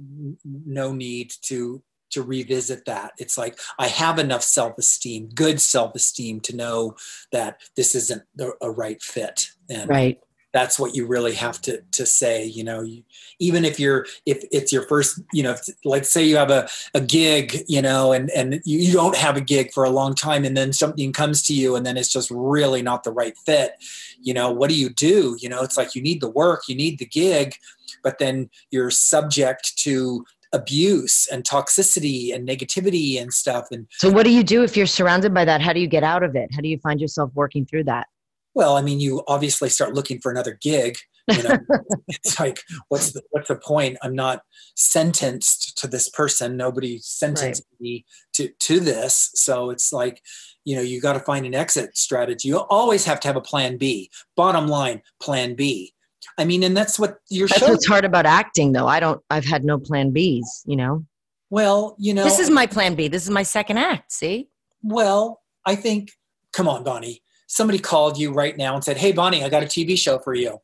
[0.45, 1.83] no need to
[2.15, 3.13] to revisit that.
[3.19, 6.97] It's like I have enough self esteem, good self esteem, to know
[7.33, 10.21] that this isn't the, a right fit, and right.
[10.53, 13.03] that's what you really have to to say you know you,
[13.39, 16.69] even if you're if it's your first you know if, like say you have a,
[16.95, 20.15] a gig you know and and you, you don't have a gig for a long
[20.15, 23.37] time and then something comes to you and then it's just really not the right
[23.39, 23.73] fit
[24.21, 26.77] you know what do you do you know it's like you need the work you
[26.77, 27.57] need the gig
[28.03, 30.25] but then you're subject to
[30.55, 34.87] abuse and toxicity and negativity and stuff and So, what do you do if you're
[34.87, 35.61] surrounded by that?
[35.61, 36.49] How do you get out of it?
[36.55, 38.07] How do you find yourself working through that?
[38.55, 40.97] Well, I mean, you obviously start looking for another gig.
[41.29, 41.59] You know,
[42.09, 43.99] it's like, what's the what's the point?
[44.03, 44.43] I'm not
[44.77, 46.57] sentenced to this person.
[46.57, 49.31] Nobody sentenced me to to this.
[49.35, 50.23] So it's like,
[50.65, 52.49] you know, you got to find an exit strategy.
[52.49, 54.11] You always have to have a plan B.
[54.37, 55.94] Bottom line, plan B.
[56.39, 57.69] I mean, and that's what your That's show.
[57.71, 58.87] what's hard about acting, though.
[58.87, 59.21] I don't.
[59.31, 60.43] I've had no plan Bs.
[60.67, 61.07] You know,
[61.51, 63.09] Well, you know, this is my plan B.
[63.09, 64.13] This is my second act.
[64.13, 64.49] See,
[64.83, 66.11] Well, I think,
[66.53, 67.23] come on, Bonnie.
[67.47, 70.35] Somebody called you right now and said, "Hey, Bonnie, I got a TV show for
[70.35, 70.59] you."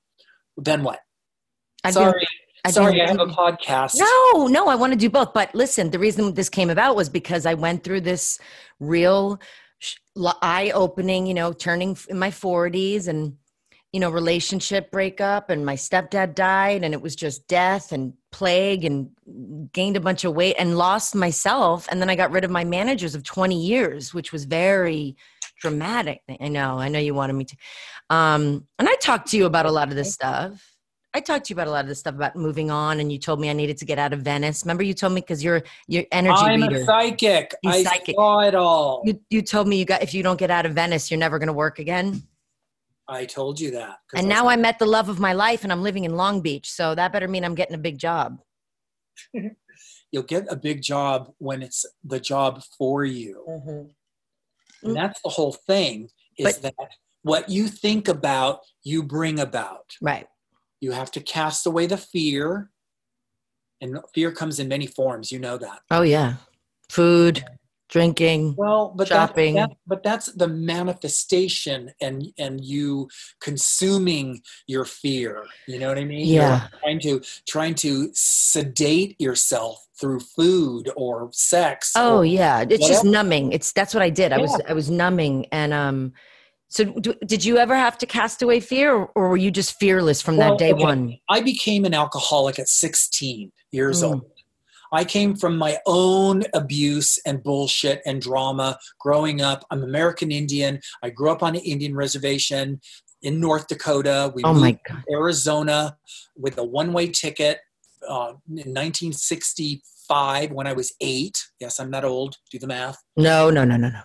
[0.56, 1.00] Then what?
[1.84, 2.26] I'd be- sorry,
[2.64, 3.96] I'd be sorry, I have a podcast.
[3.98, 5.32] No, no, I want to do both.
[5.32, 8.38] But listen, the reason this came about was because I went through this
[8.80, 9.40] real
[10.42, 13.36] eye opening, you know, turning in my 40s and,
[13.92, 15.50] you know, relationship breakup.
[15.50, 19.10] And my stepdad died, and it was just death and plague and
[19.72, 21.88] gained a bunch of weight and lost myself.
[21.90, 25.16] And then I got rid of my managers of 20 years, which was very
[25.60, 26.22] dramatic.
[26.40, 27.56] I know, I know you wanted me to.
[28.10, 30.66] Um, and I talked to you about a lot of this stuff.
[31.12, 33.18] I talked to you about a lot of this stuff about moving on, and you
[33.18, 34.62] told me I needed to get out of Venice.
[34.64, 36.76] Remember, you told me because you're you're energy I'm reader.
[36.76, 37.52] a psychic.
[37.62, 38.14] He's I psychic.
[38.14, 39.02] saw it all.
[39.04, 41.40] you you told me you got if you don't get out of Venice, you're never
[41.40, 42.22] going to work again.
[43.10, 43.98] I told you that.
[44.14, 46.40] And now was- I met the love of my life, and I'm living in Long
[46.40, 48.38] Beach, so that better mean I'm getting a big job.
[50.12, 53.44] you'll get a big job when it's the job for you.
[53.48, 53.90] Mm.
[54.82, 56.88] And that's the whole thing is But- that
[57.22, 59.92] what you think about, you bring about.
[60.00, 60.26] Right.
[60.80, 62.70] You have to cast away the fear.
[63.82, 65.80] And fear comes in many forms, you know that.
[65.90, 66.34] Oh yeah,
[66.90, 67.42] food,
[67.90, 68.54] drinking.
[68.56, 69.54] Well, but Shopping.
[69.54, 73.08] That, that, but that's the manifestation and and you
[73.40, 75.44] consuming your fear.
[75.66, 76.26] You know what I mean?
[76.26, 76.68] You're Yeah.
[76.82, 81.92] trying to trying to sedate yourself through food or sex.
[81.96, 83.52] Oh or- yeah, it's just numbing.
[83.52, 84.32] It's that's what I did.
[84.32, 86.12] I was I was numbing, and um.
[86.72, 89.76] So, do, did you ever have to cast away fear, or, or were you just
[89.80, 90.80] fearless from Well, that day okay.
[90.84, 91.16] one?
[91.28, 94.08] I became an alcoholic at 16 years Mm.
[94.08, 94.22] old.
[94.92, 99.64] I came from my own abuse and bullshit and drama growing up.
[99.70, 100.80] I'm American Indian.
[101.02, 102.80] I grew up on an Indian reservation
[103.22, 104.32] in North Dakota.
[104.34, 105.04] We Oh moved my god!
[105.08, 105.96] to Arizona
[106.36, 107.58] with a one-way ticket
[108.08, 111.38] uh, in 1965 when I was eight.
[111.60, 112.36] Yes, I'm that old.
[112.50, 112.98] Do the math.
[113.16, 114.00] No, no, no, no, no.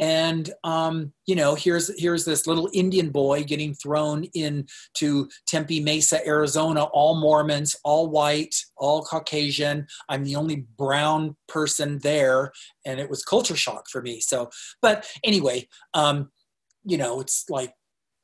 [0.00, 6.26] And um, you know here's here's this little indian boy getting thrown into tempe mesa
[6.26, 9.86] arizona all mormons all white all caucasian.
[10.08, 12.52] I'm the only brown person there.
[12.84, 14.20] And it was culture shock for me.
[14.20, 14.50] So
[14.82, 16.30] but anyway um,
[16.84, 17.74] you know it's like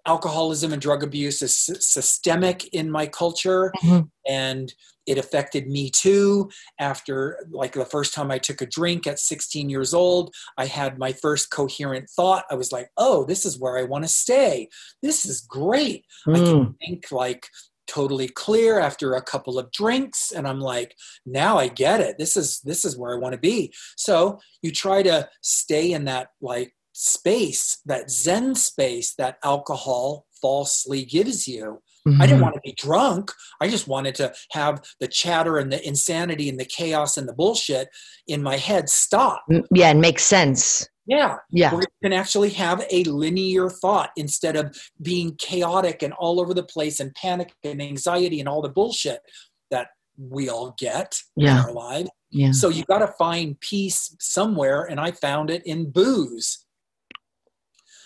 [0.07, 3.73] alcoholism and drug abuse is systemic in my culture.
[3.83, 4.07] Mm-hmm.
[4.27, 4.73] and
[5.07, 6.51] it affected me too.
[6.79, 10.99] After like the first time i took a drink at 16 years old i had
[10.99, 12.45] my first coherent thought.
[12.51, 14.69] I was like oh this is where i want to stay.
[15.03, 16.05] This is great.
[16.27, 16.37] Mm.
[16.37, 17.47] i can think like
[17.87, 22.19] totally clear after a couple of drinks and i'm like now i get it.
[22.19, 23.73] This is this is where i want to be.
[23.97, 31.05] So you try to stay in that like space, that Zen space that alcohol falsely
[31.05, 31.83] gives you.
[32.07, 32.23] Mm-hmm.
[32.23, 32.45] I didn't mm-hmm.
[32.45, 33.33] want to be drunk.
[33.61, 37.33] I just wanted to have the chatter and the insanity and the chaos and the
[37.33, 37.89] bullshit
[38.29, 39.43] in my head stop.
[39.51, 40.89] Mm, yeah, and make sense.
[41.07, 41.37] Yeah.
[41.51, 41.73] Yeah.
[41.73, 46.53] Where you can actually have a linear thought instead of being chaotic and all over
[46.53, 49.21] the place and panic and anxiety and all the bullshit
[49.71, 49.89] that
[50.19, 51.53] we all get yeah.
[51.53, 52.11] in our lives.
[52.31, 52.53] Yeah.
[52.53, 54.83] So you got to find peace somewhere.
[54.83, 56.67] And I found it in booze.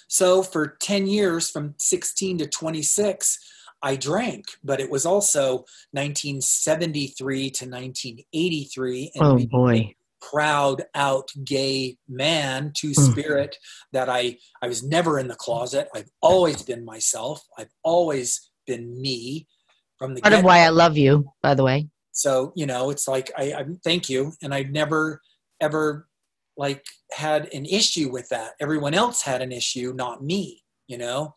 [0.08, 3.38] So for 10 years, from 16 to 26,
[3.83, 9.12] I drank, but it was also 1973 to 1983.
[9.14, 9.95] And oh boy.
[10.21, 13.11] Proud out gay man, two hmm.
[13.11, 13.93] spirit mm.
[13.93, 15.88] that I I was never in the closet.
[15.95, 17.43] I've always been myself.
[17.57, 19.47] I've always been me
[19.99, 21.88] from the part of why I love you, by the way.
[22.12, 25.23] So you know, it's like I, I thank you, and I've never
[25.59, 26.07] ever
[26.61, 28.53] like had an issue with that.
[28.61, 31.35] Everyone else had an issue, not me, you know?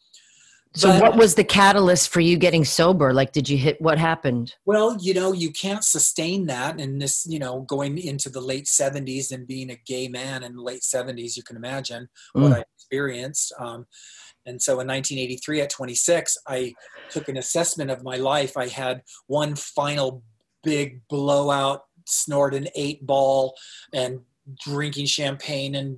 [0.76, 3.14] So but, what was the catalyst for you getting sober?
[3.14, 4.56] Like did you hit what happened?
[4.66, 8.66] Well, you know, you can't sustain that and this, you know, going into the late
[8.66, 12.42] 70s and being a gay man in the late 70s, you can imagine mm.
[12.42, 13.54] what I experienced.
[13.60, 13.86] Um,
[14.46, 16.74] and so in 1983 at 26, I
[17.10, 18.58] took an assessment of my life.
[18.58, 20.24] I had one final
[20.64, 23.56] big blowout snort an eight ball
[23.94, 24.22] and
[24.64, 25.98] drinking champagne and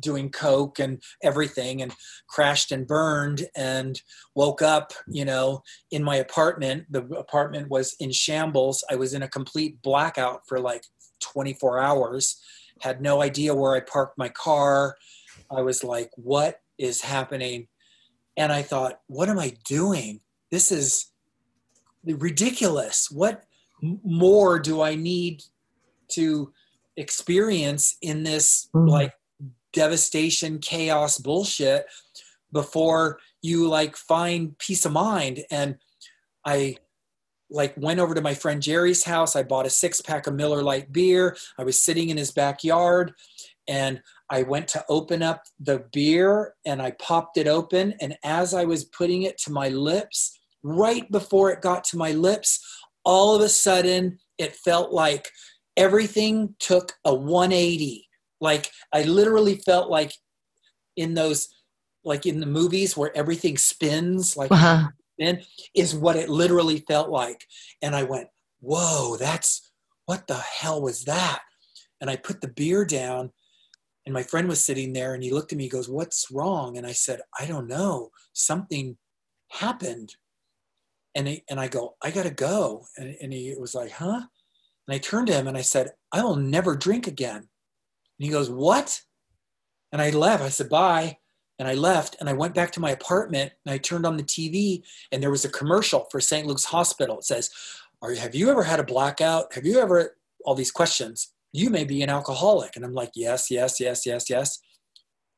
[0.00, 1.92] doing coke and everything and
[2.28, 4.00] crashed and burned and
[4.34, 6.86] woke up you know in my apartment.
[6.90, 8.84] The apartment was in shambles.
[8.90, 10.84] I was in a complete blackout for like
[11.20, 12.40] 24 hours.
[12.80, 14.96] Had no idea where i parked my car.
[15.50, 17.68] I was like what is happening?
[18.36, 20.20] And i thought what am i doing?
[20.50, 21.10] This is
[22.04, 23.10] ridiculous.
[23.10, 23.44] What
[23.82, 25.42] more do i need
[26.08, 26.52] to
[26.96, 28.88] experience in this mm.
[28.88, 29.12] like
[29.72, 31.86] devastation chaos bullshit
[32.52, 35.44] before you like find peace of mind.
[35.50, 35.76] And
[36.44, 36.76] i
[37.50, 39.36] like went over to my friend jerry's house.
[39.36, 41.36] I bought a six pack of miller Lite beer.
[41.58, 43.12] I was sitting in his backyard
[43.68, 47.94] and i went to open up the beer and i popped it open.
[48.00, 52.12] And as i was putting it to my lips right before it got to my
[52.12, 52.60] lips
[53.04, 55.30] all of a sudden it felt like
[55.76, 58.08] everything took a 180
[58.40, 60.12] like i literally felt like
[60.96, 61.54] in those
[62.04, 64.88] like in the movies where everything spins like uh-huh.
[65.14, 65.42] spin,
[65.74, 67.44] is what it literally felt like.
[67.82, 68.28] And i went
[68.60, 69.72] whoa that's
[70.06, 71.40] what the hell was that?
[72.00, 73.30] And i put the beer down
[74.06, 76.76] and my friend was sitting there and he looked at me he goes what's wrong?
[76.76, 78.10] And i said i don't know.
[78.32, 78.96] Something
[79.50, 80.16] happened.
[81.16, 82.86] And, he, and i go i gotta go.
[82.96, 84.22] And, and he was like huh
[84.86, 87.36] and I turned to him and I said, I will never drink again.
[87.36, 87.46] And
[88.18, 89.00] he goes, What?
[89.92, 90.42] And I left.
[90.42, 91.18] I said, Bye.
[91.58, 94.24] And I left and I went back to my apartment and I turned on the
[94.24, 96.46] TV and there was a commercial for St.
[96.46, 97.18] Luke's Hospital.
[97.18, 97.50] It says,
[98.02, 99.54] Are, Have you ever had a blackout?
[99.54, 101.32] Have you ever, all these questions?
[101.52, 102.76] You may be an alcoholic.
[102.76, 104.58] And I'm like, Yes, yes, yes, yes, yes.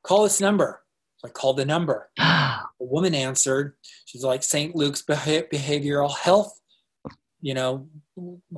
[0.03, 0.83] Call this number.
[1.19, 2.11] So I called the number.
[2.19, 3.75] a woman answered.
[4.07, 4.75] She's like, St.
[4.75, 6.59] Luke's Behavioral Health,
[7.41, 7.89] you know,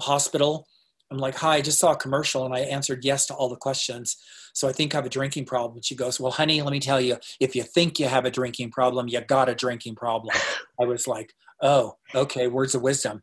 [0.00, 0.67] hospital
[1.10, 3.56] I'm like, hi, I just saw a commercial and I answered yes to all the
[3.56, 4.16] questions.
[4.52, 5.80] So I think I have a drinking problem.
[5.82, 8.72] she goes, well, honey, let me tell you, if you think you have a drinking
[8.72, 10.36] problem, you got a drinking problem.
[10.80, 13.22] I was like, oh, okay, words of wisdom.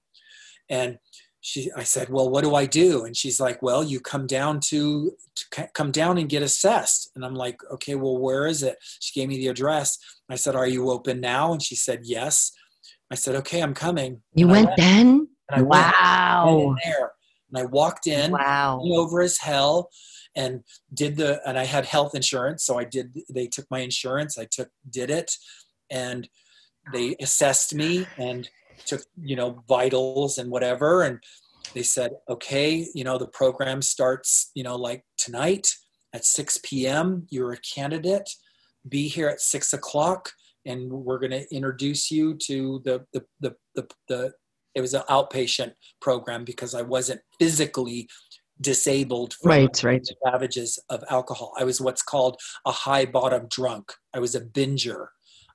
[0.69, 0.97] And
[1.41, 3.05] she, I said, well, what do I do?
[3.05, 7.11] And she's like, well, you come down to, to come down and get assessed.
[7.15, 8.77] And I'm like, okay, well, where is it?
[8.99, 9.99] She gave me the address.
[10.27, 11.53] I said, are you open now?
[11.53, 12.51] And she said, yes.
[13.11, 14.23] I said, okay, I'm coming.
[14.33, 15.27] You went, went, then?
[15.57, 16.65] wow.
[16.65, 17.11] Went there
[17.55, 19.89] and I walked in, wow, over as hell,
[20.35, 20.63] and
[20.93, 23.17] did the and I had health insurance, so I did.
[23.29, 24.37] They took my insurance.
[24.37, 25.31] I took did it,
[25.89, 26.27] and
[26.91, 28.49] they assessed me and
[28.85, 31.19] took you know vitals and whatever, and
[31.73, 35.67] they said, okay, you know the program starts you know like tonight
[36.13, 37.27] at 6 p.m.
[37.29, 38.29] You're a candidate.
[38.87, 40.31] be here at six o'clock
[40.65, 44.33] and we're going to introduce you to the the the the, the
[44.75, 48.07] it was an outpatient program because I wasn't physically
[48.61, 50.03] disabled from Right, right.
[50.03, 51.53] the ravages of alcohol.
[51.57, 53.93] I was what's called a high bottom drunk.
[54.13, 55.07] I was a binger.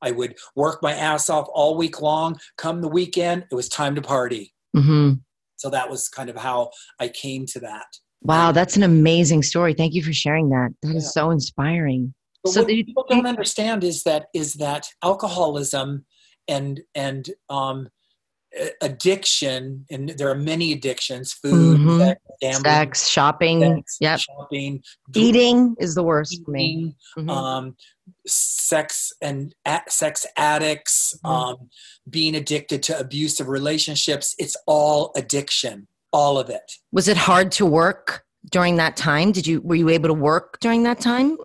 [0.03, 2.39] I would work my ass off all week long.
[2.57, 4.55] Come the weekend, it was time to party.
[4.75, 5.13] hmm
[5.57, 7.87] So that was kind of how I came to that.
[8.23, 9.73] Wow, that's an amazing story.
[9.75, 10.71] Thank you for sharing that.
[10.83, 11.11] That is Yeah.
[11.11, 12.15] so inspiring.
[12.45, 16.05] But So what the- people don't understand is that is that alcoholism
[16.49, 17.89] and and um,
[18.81, 21.99] addiction, and there are many addictions: food, Mhm.
[21.99, 24.21] sex, gambling, Sex, shopping, sex, yep.
[24.21, 24.83] shopping,
[25.15, 26.65] Eating is the worst for me.
[26.65, 27.31] eating, Mhm.
[27.31, 27.77] um,
[28.27, 31.31] sex and a- sex addicts, Mhm.
[31.31, 31.71] um,
[32.09, 34.35] being addicted to abusive relationships.
[34.39, 36.73] It's all addiction, all of it.
[36.93, 39.33] Was it hard to work during that time?
[39.33, 41.39] Did you were you able to work during that time,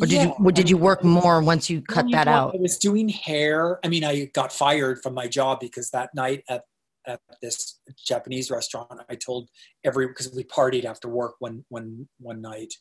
[0.00, 2.54] or did Yeah, you did you work more once you cut that out?
[2.54, 3.78] I was doing hair.
[3.84, 6.64] I mean, I got fired from my job because that night at
[7.06, 9.48] at this Japanese restaurant, I told
[9.84, 12.74] every because we partied after work one one one night,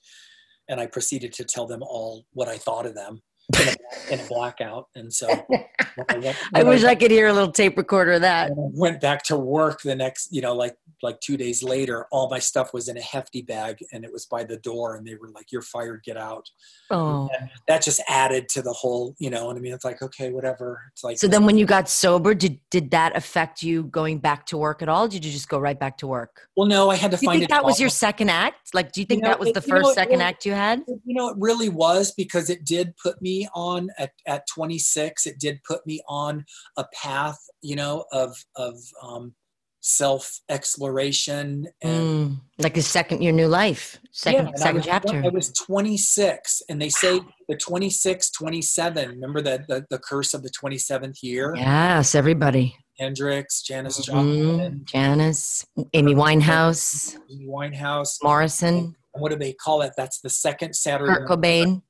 [0.67, 3.21] and I proceeded to tell them all what I thought of them
[3.59, 4.87] in a, in a blackout.
[4.95, 5.27] And so
[6.09, 8.51] I, went, I wish I could hear a little tape recorder of that.
[8.55, 12.39] went back to work the next, you know, like like two days later, all my
[12.39, 15.29] stuff was in a hefty bag, and it was by the door, and they were
[15.29, 16.49] like, "You're fired, get out."
[16.89, 17.29] Oh.
[17.67, 20.81] that just added to the whole, you know, and I mean, it's like, okay, whatever.
[20.93, 24.45] It's like, So then when you got sober, did did that affect you going back
[24.47, 25.07] to work at all?
[25.07, 26.47] Did you just go right back to work?
[26.55, 28.73] well, no, I had to Do you find think that was your second act?
[28.73, 30.23] Like, do you think know, that was it- the you know, first, it second really-
[30.23, 30.83] act you had?
[30.87, 35.25] You know, it really was because it did put me on at, at 26.
[35.25, 36.45] It did put me on
[36.77, 39.33] a path, you know, of of um,
[39.81, 44.85] self exploration and Mm, like the second, your new life, second, Yeah, and I was-
[44.85, 45.23] chapter.
[45.23, 49.09] I was 26, and they say the 26, 27.
[49.09, 51.53] Remember that the, the curse of the 27th year?
[51.55, 52.75] yes, everybody.
[52.99, 54.05] Hendrix, Janis Mhm.
[54.05, 58.17] Joplin, Janis, Amy Winehouse, Amy Winehouse.
[58.23, 59.93] Morrison, And what do they call it?
[59.97, 61.07] That's the second Saturn.
[61.13, 61.81] Kurt Cobain,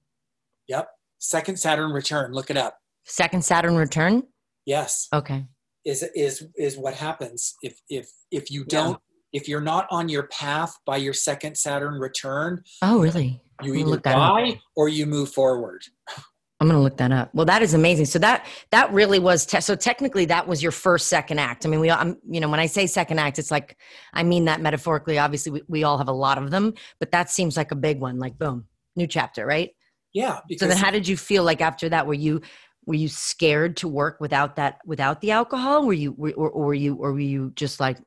[0.67, 0.89] Yep,
[1.19, 2.31] second Saturn return.
[2.33, 2.77] Look it up.
[3.05, 4.23] second Saturn return.
[4.65, 5.45] Yes, Okay.
[5.85, 8.99] is is is what happens if if if you don't
[9.33, 13.41] if you're not on your path by your second Saturn return, Oh, really?
[13.61, 14.37] you either look that up.
[14.37, 15.83] die or you move forward.
[16.61, 17.31] I'm gonna look that up.
[17.35, 18.05] Well, that is amazing.
[18.05, 21.65] So that that really was te- so technically that was your first second act.
[21.65, 23.77] I mean, we all- I'm you know when I say second act, it's like
[24.13, 25.19] I mean that metaphorically.
[25.19, 27.99] Obviously, we, we all have a lot of them, but that seems like a big
[27.99, 28.19] one.
[28.19, 29.71] Like boom, new chapter, right?
[30.15, 32.07] Yeah, So then, how did you feel like after that?
[32.07, 32.41] Were you
[32.85, 35.85] were you scared to work without that without the alcohol?
[35.85, 37.97] Were you were, or, or were you or were you just like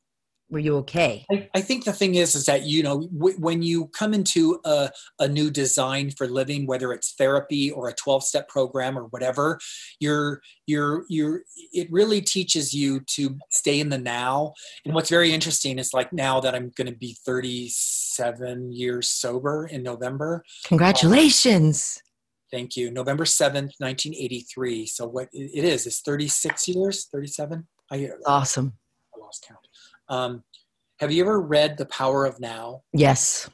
[0.51, 1.27] were you okay?
[1.31, 4.61] I, I think the thing is, is that you know w- when you come into
[4.65, 9.05] a, a new design for living, whether it's therapy or a twelve step program or
[9.05, 9.59] whatever,
[10.01, 11.43] you're you're you're
[11.73, 14.55] it really teaches you to stay in the now.
[14.85, 19.11] And what's very interesting is like now that I'm going to be thirty seven years
[19.11, 20.37] sober in November.
[20.37, 22.03] Um, Congratulations!
[22.51, 24.87] Thank you, November seventh, nineteen eighty three.
[24.87, 27.67] So what it is is thirty six years, thirty seven.
[27.91, 28.75] I, Awesome.
[29.15, 29.68] I lost count.
[30.09, 30.43] Um,
[31.01, 32.83] have you ever read The Power of Now?
[32.93, 33.49] Yes,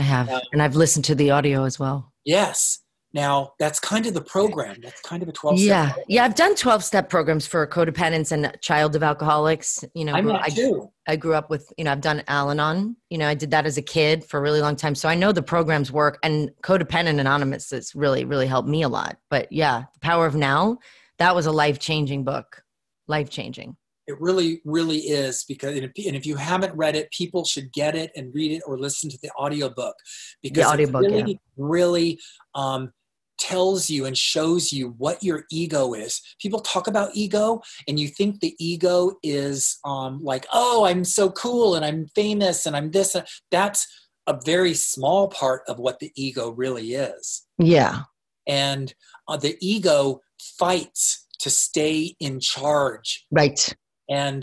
[0.00, 0.40] I have, Yeah.
[0.52, 2.12] and I've listened to the audio as well.
[2.24, 2.78] Yes.
[3.14, 4.76] Now that's kind of the program.
[4.82, 5.58] That's kind of a twelve.
[5.58, 6.24] Yeah, yeah.
[6.24, 9.84] I've done twelve step programs for codependents and child of alcoholics.
[9.94, 10.90] You know, I'm grew- not I, too.
[11.06, 12.96] I grew up with you know I've done Al-Anon.
[13.10, 15.14] You know, I did that as a kid for a really long time, so I
[15.14, 16.18] know the programs work.
[16.22, 19.18] And Codependent Anonymous has really really helped me a lot.
[19.28, 20.78] But yeah, the Power of Now
[21.18, 22.64] that was a life changing book,
[23.08, 23.76] life changing.
[24.06, 28.10] It really, really is because, and if, you haven't read it, people should get it
[28.16, 29.94] and read it or listen to the audiobook
[30.42, 32.20] because audiobook, it really, really
[32.54, 32.92] um,
[33.38, 36.20] tells you and shows you what your ego is.
[36.40, 41.30] People talk about ego, and you think the ego is um, like, oh, I'm so
[41.30, 43.16] cool and I'm famous and I'm this.
[43.50, 43.86] That's
[44.26, 47.42] a very small part of what the ego really is.
[47.58, 48.02] Yeah,
[48.46, 48.94] And
[49.28, 53.74] uh, the ego fights to stay in charge right.
[54.20, 54.40] And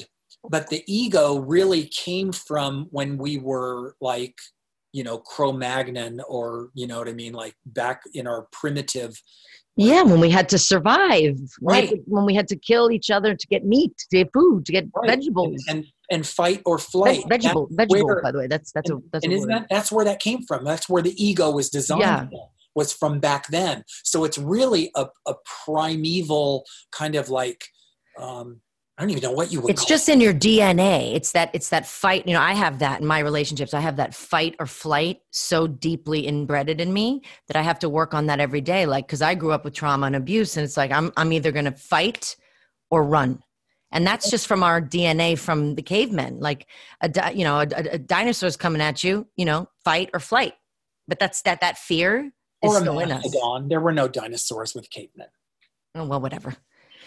[0.53, 4.35] but the ego really came from when we were like
[4.97, 9.13] you know cro-magnon or you know what i mean like back in our primitive
[9.89, 12.01] Yeah, when we had to survive, when we had Right.
[12.15, 14.85] when we had to kill each other to get meat, to get food, to get
[14.95, 15.55] right, vegetables.
[15.69, 15.81] and, and
[16.13, 18.07] and fight or Veg- flight vegetable, That's vegetable.
[18.15, 20.41] where- by the way, that's that's a that's and isn't that that's where that came
[20.49, 22.25] from that's where the ego was designed Yeah.
[22.79, 23.75] was from back then
[24.11, 26.51] so it's really a, a primeval
[26.99, 27.61] kind of like
[28.25, 28.47] um
[28.99, 31.69] I don't even know what you would it's just in your dna it's that it's
[31.69, 33.73] that fight you know i have that in my relationships.
[33.73, 37.87] I have that fight or flight so deeply embedded in me that i have to
[37.87, 38.85] work on that every day.
[38.85, 41.53] Like because i grew up with trauma and abuse and it's like i'm, I'm either
[41.53, 42.35] going to fight
[42.91, 43.41] or run.
[43.91, 46.41] And that's just from our dna from the cavemen.
[46.41, 46.67] Like
[46.99, 50.55] a di- you know a, a, dinosaur's coming at you you know fight or flight.
[51.07, 52.31] But that's that that fear
[52.61, 53.33] is still in us.
[53.67, 55.27] There were no dinosaurs with cavemen.
[55.95, 56.55] oh, well whatever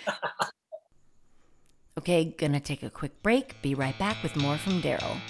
[2.03, 3.63] Okay, gonna take a quick break.
[3.63, 5.21] Be right back with more from Daryl.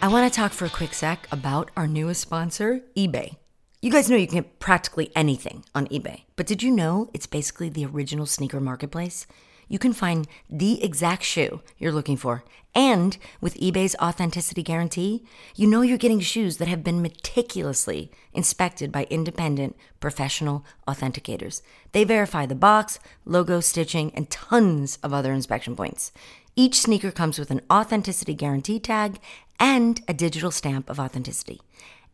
[0.00, 3.36] I want to talk for a quick sec about our newest sponsor, eBay.
[3.82, 7.26] You guys know you can get practically anything on eBay, but did you know it's
[7.26, 9.26] basically the original sneaker marketplace?
[9.72, 12.44] You can find the exact shoe you're looking for.
[12.74, 15.24] And with eBay's authenticity guarantee,
[15.56, 21.62] you know you're getting shoes that have been meticulously inspected by independent professional authenticators.
[21.92, 26.12] They verify the box, logo, stitching, and tons of other inspection points.
[26.54, 29.20] Each sneaker comes with an authenticity guarantee tag
[29.58, 31.62] and a digital stamp of authenticity.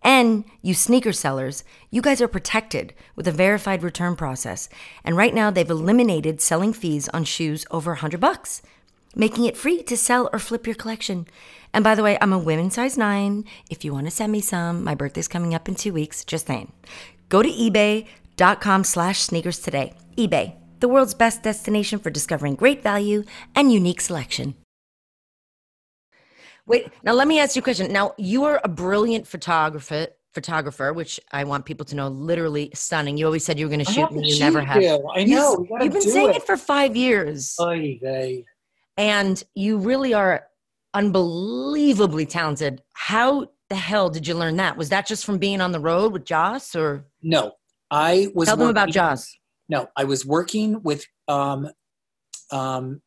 [0.03, 4.69] And you sneaker sellers, you guys are protected with a verified return process.
[5.05, 8.63] And right now they've eliminated selling fees on shoes over 100 bucks,
[9.15, 11.27] making it free to sell or flip your collection.
[11.75, 13.45] And by the way, I'm a women's size 9.
[13.71, 16.47] If you want to send me some, my birthday's coming up in 2 weeks, just
[16.47, 16.73] saying.
[17.29, 19.95] Go to ebay.com slash sneakers today.
[20.17, 23.25] eBay, the world's best destination for discovering great value
[23.55, 24.55] and unique selection.
[26.69, 27.93] Wait, now let me ask you a question.
[27.93, 33.17] Now you are a brilliant photographer, photographer, which I want people to know, literally stunning.
[33.17, 34.83] You always said you were going to shoot, and you never have.
[34.83, 35.09] You.
[35.15, 35.67] I know.
[35.69, 36.37] You, have been saying it.
[36.37, 38.45] it for five years, Oy vey.
[38.99, 40.45] and you really are
[40.95, 42.83] unbelievably talented.
[42.93, 44.77] How the hell did you learn that?
[44.77, 47.53] Was that just from being on the road with Joss, or No,
[47.91, 48.47] I was.
[48.49, 49.35] tell them about working- Joss?
[49.71, 51.69] No, I was working with um,
[52.51, 53.03] um,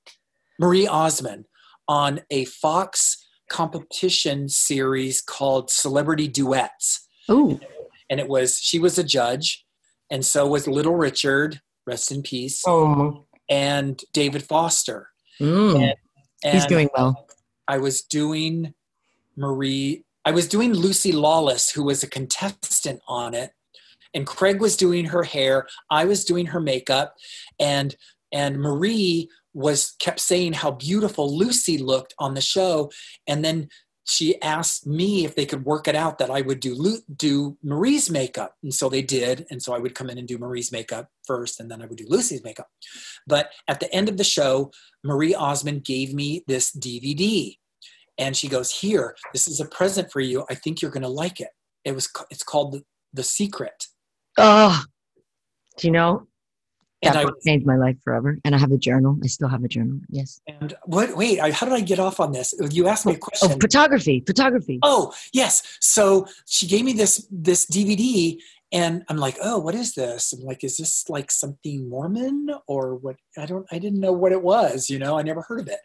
[0.60, 1.46] Marie Osmond
[1.88, 3.21] on a Fox
[3.52, 7.08] competition series called Celebrity Duets.
[7.30, 7.60] Ooh,
[8.10, 9.66] And it was, she was a judge,
[10.10, 15.10] and so was Little Richard, rest in peace, oh, and David Foster.
[15.40, 15.94] mm.
[16.42, 17.28] he's And doing well.
[17.68, 18.74] I was doing
[19.36, 23.52] Marie, I was doing Lucy Lawless, who was a contestant on it.
[24.14, 27.16] And Craig was doing her hair, I was doing her makeup,
[27.60, 27.96] and
[28.32, 32.92] and Marie was kept saying how beautiful Lucy looked on the show.
[33.28, 33.68] And then
[34.06, 38.10] she asked me if they could work it out that I would do do Marie's
[38.10, 38.56] makeup.
[38.64, 39.46] And so they did.
[39.50, 41.98] And so I would come in and do Marie's makeup first, and then I would
[41.98, 42.68] do Lucy's makeup.
[43.28, 44.72] But at the end of the show,
[45.04, 47.58] Marie Osmond gave me this DVD.
[48.18, 50.46] And she goes, Here, this is a present for you.
[50.50, 51.50] I think you're gonna like it.
[51.86, 52.84] It was it's called The,
[53.14, 53.86] the Secret.
[54.38, 54.84] Oh,
[55.78, 56.28] do you know?
[57.04, 58.38] And That I changed my life forever.
[58.46, 59.18] And I have a journal.
[59.24, 60.00] I still have a journal.
[60.10, 60.40] Yes.
[60.48, 62.54] and what wait, I, how did I get off on this?
[62.70, 63.52] You asked me a oh, oh, question.
[63.54, 64.24] Oh, photography.
[64.26, 64.80] Photography.
[64.84, 65.78] Oh, yes.
[65.80, 68.38] So she gave me this this DVD
[68.72, 72.96] and I'm like, "Oh, what is this?" I'm like, "Is this like something Mormon or
[72.96, 73.18] what?
[73.38, 75.18] I don't I didn't know what it was, you know.
[75.18, 75.80] I never heard of it."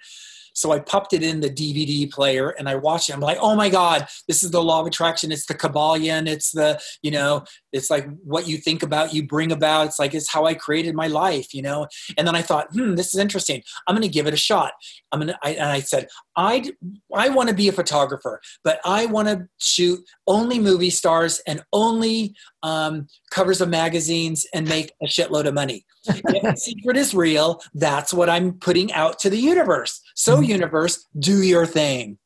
[0.56, 3.12] So I popped it in the DVD player and I watched it.
[3.12, 5.30] I'm like, "Oh my god, this is the law of attraction.
[5.30, 6.26] It's the Kybalion.
[6.26, 9.86] It's the, you know, it's like what you think about, you bring about.
[9.86, 11.86] It's like it's how I created my life, you know."
[12.16, 13.62] And then I thought, "Hmm, this is interesting.
[13.86, 14.72] I'm going to give it a shot."
[15.12, 16.72] I'm going to and I said, "I
[17.14, 21.62] I want to be a photographer, but I want to shoot only movie stars and
[21.72, 25.84] only um, covers of magazines and make a shitload of money.
[26.06, 30.00] if the secret is real, that's what I'm putting out to the universe.
[30.14, 32.18] So, universe, do your thing.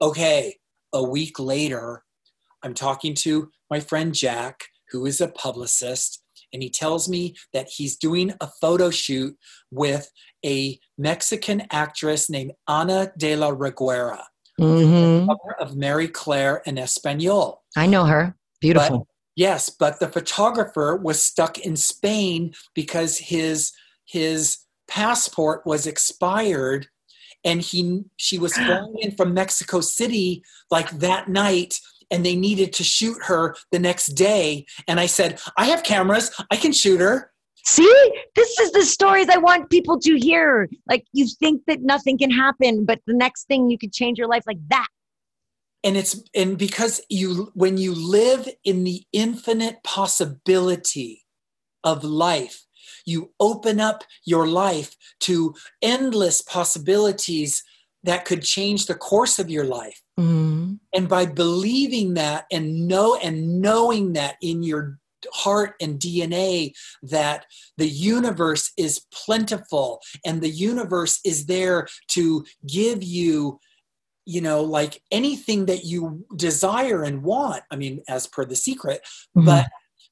[0.00, 0.56] Okay,
[0.92, 2.04] a week later,
[2.62, 6.22] I'm talking to my friend Jack, who is a publicist,
[6.52, 9.36] and he tells me that he's doing a photo shoot
[9.70, 10.10] with
[10.44, 14.22] a Mexican actress named Ana de la Reguera
[14.58, 17.62] hmm cover of Marie Claire in Espanol.
[17.76, 18.34] I know her.
[18.60, 19.06] Beautiful.
[19.36, 23.72] Yes, but the photographer was stuck in Spain because his
[24.04, 26.88] his passport was expired
[27.44, 31.78] and he she was flying in from Mexico City like that night
[32.10, 36.30] and they needed to shoot her the next day and I said, "I have cameras.
[36.50, 37.32] I can shoot her."
[37.64, 40.68] See, this is the stories I want people to hear.
[40.88, 44.28] Like you think that nothing can happen, but the next thing you could change your
[44.28, 44.88] life like that.
[45.84, 51.24] and it's and because you when you live in the infinite possibility
[51.84, 52.66] of life
[53.04, 57.62] you open up your life to endless possibilities
[58.08, 60.74] that could change the course of your life Mm-hmm.
[60.92, 64.98] and by believing that and know and knowing that in your
[65.32, 67.46] heart and DNA that
[67.76, 73.60] the universe is plentiful and the universe is there to give you
[74.24, 79.00] you know like anything that you desire and want i mean as per the secret
[79.36, 79.46] mm-hmm.
[79.46, 79.68] but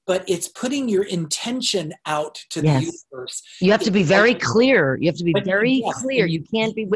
[0.06, 2.80] but it's putting your intention out to yes.
[2.80, 6.42] the universe you have to be very clear you have to be very clear you
[6.54, 6.88] can't be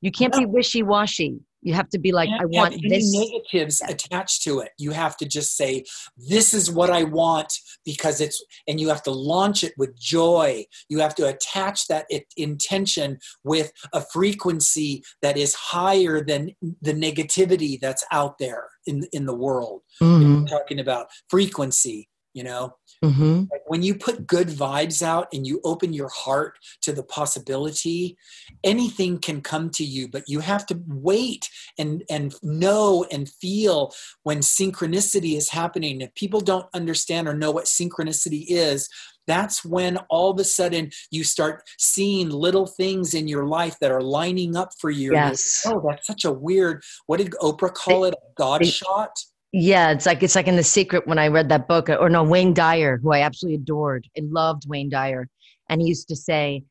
[0.00, 3.12] you can't be wishy-washy you have to be like, I want any this.
[3.12, 3.92] negatives yeah.
[3.92, 4.70] attached to it.
[4.78, 5.84] You have to just say,
[6.16, 7.52] this is what I want
[7.84, 10.64] because it's, and you have to launch it with joy.
[10.88, 17.78] You have to attach that intention with a frequency that is higher than the negativity
[17.80, 19.82] that's out there in, in the world.
[20.00, 20.44] Mm-hmm.
[20.44, 23.44] talking about frequency, you know mm-hmm.
[23.50, 28.16] like when you put good vibes out and you open your heart to the possibility
[28.64, 33.92] anything can come to you but you have to wait and and know and feel
[34.22, 38.88] when synchronicity is happening if people don't understand or know what synchronicity is
[39.28, 43.92] that's when all of a sudden you start seeing little things in your life that
[43.92, 45.12] are lining up for you.
[45.12, 45.64] Yes.
[45.66, 48.14] oh, that's such a weird, what did Oprah call it?
[48.14, 49.22] A God shot?
[49.52, 52.10] Yeah, it's like it's like in The Secret when I read that book, uh, or
[52.10, 55.26] no, Wayne Dyer, who I absolutely adored and loved Wayne Dyer,
[55.70, 56.64] and he used to say,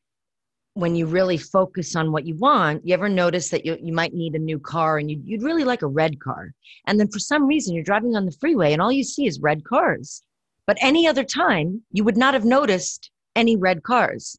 [0.74, 4.14] when you really focus on what you want, you ever notice that you, you might
[4.14, 6.52] need a new car and you'd, you'd really like a red car.
[6.86, 9.40] And then for some reason, you're driving on the freeway and all you see is
[9.40, 10.22] red cars.
[10.68, 14.38] But any other time, you would not have noticed any red cars.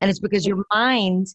[0.00, 1.28] And it's because your mind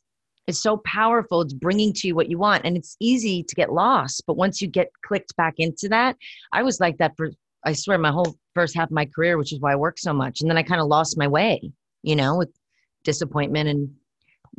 [0.48, 1.42] is so powerful.
[1.42, 2.66] It's bringing to you what you want.
[2.66, 4.24] And it's easy to get lost.
[4.28, 6.18] But once you get clicked back into that,
[6.52, 7.32] I was like that for,
[7.66, 10.14] I swear, my whole first half of my career, which is why I work so
[10.14, 10.42] much.
[10.42, 11.72] And then I kind of lost my way,
[12.04, 12.50] you know, with
[13.04, 13.70] disappointment.
[13.70, 13.92] And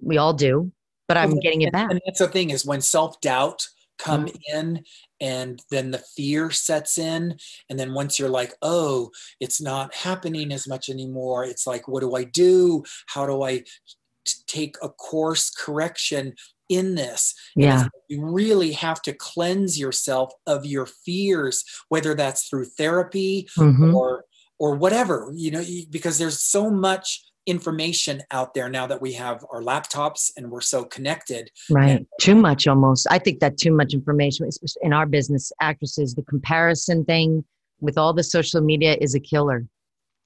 [0.01, 0.73] we all do.
[1.09, 1.91] But I'm getting it back.
[1.91, 3.67] And that's the thing is when self doubt
[3.99, 4.59] come mm-hmm.
[4.59, 4.85] in
[5.21, 7.37] and then the fear sets in
[7.69, 9.11] and then once you're like oh
[9.41, 13.63] it's not happening as much anymore it's like what do i do how do i
[14.53, 16.35] take a course correction
[16.69, 17.35] in this.
[17.57, 17.87] Yeah.
[18.09, 23.95] You really have to cleanse yourself of your fears, whether that's through therapy mm-hmm.
[23.95, 24.25] or
[24.59, 29.45] or whatever, you know, because there's so much information out there now that we have
[29.53, 31.51] our laptops and we're so connected.
[31.69, 31.97] Right.
[31.97, 33.09] And, too much almost.
[33.11, 34.49] I think that too much information
[34.83, 37.45] in our business actresses, the comparison thing
[37.81, 39.67] with all the social media is a killer.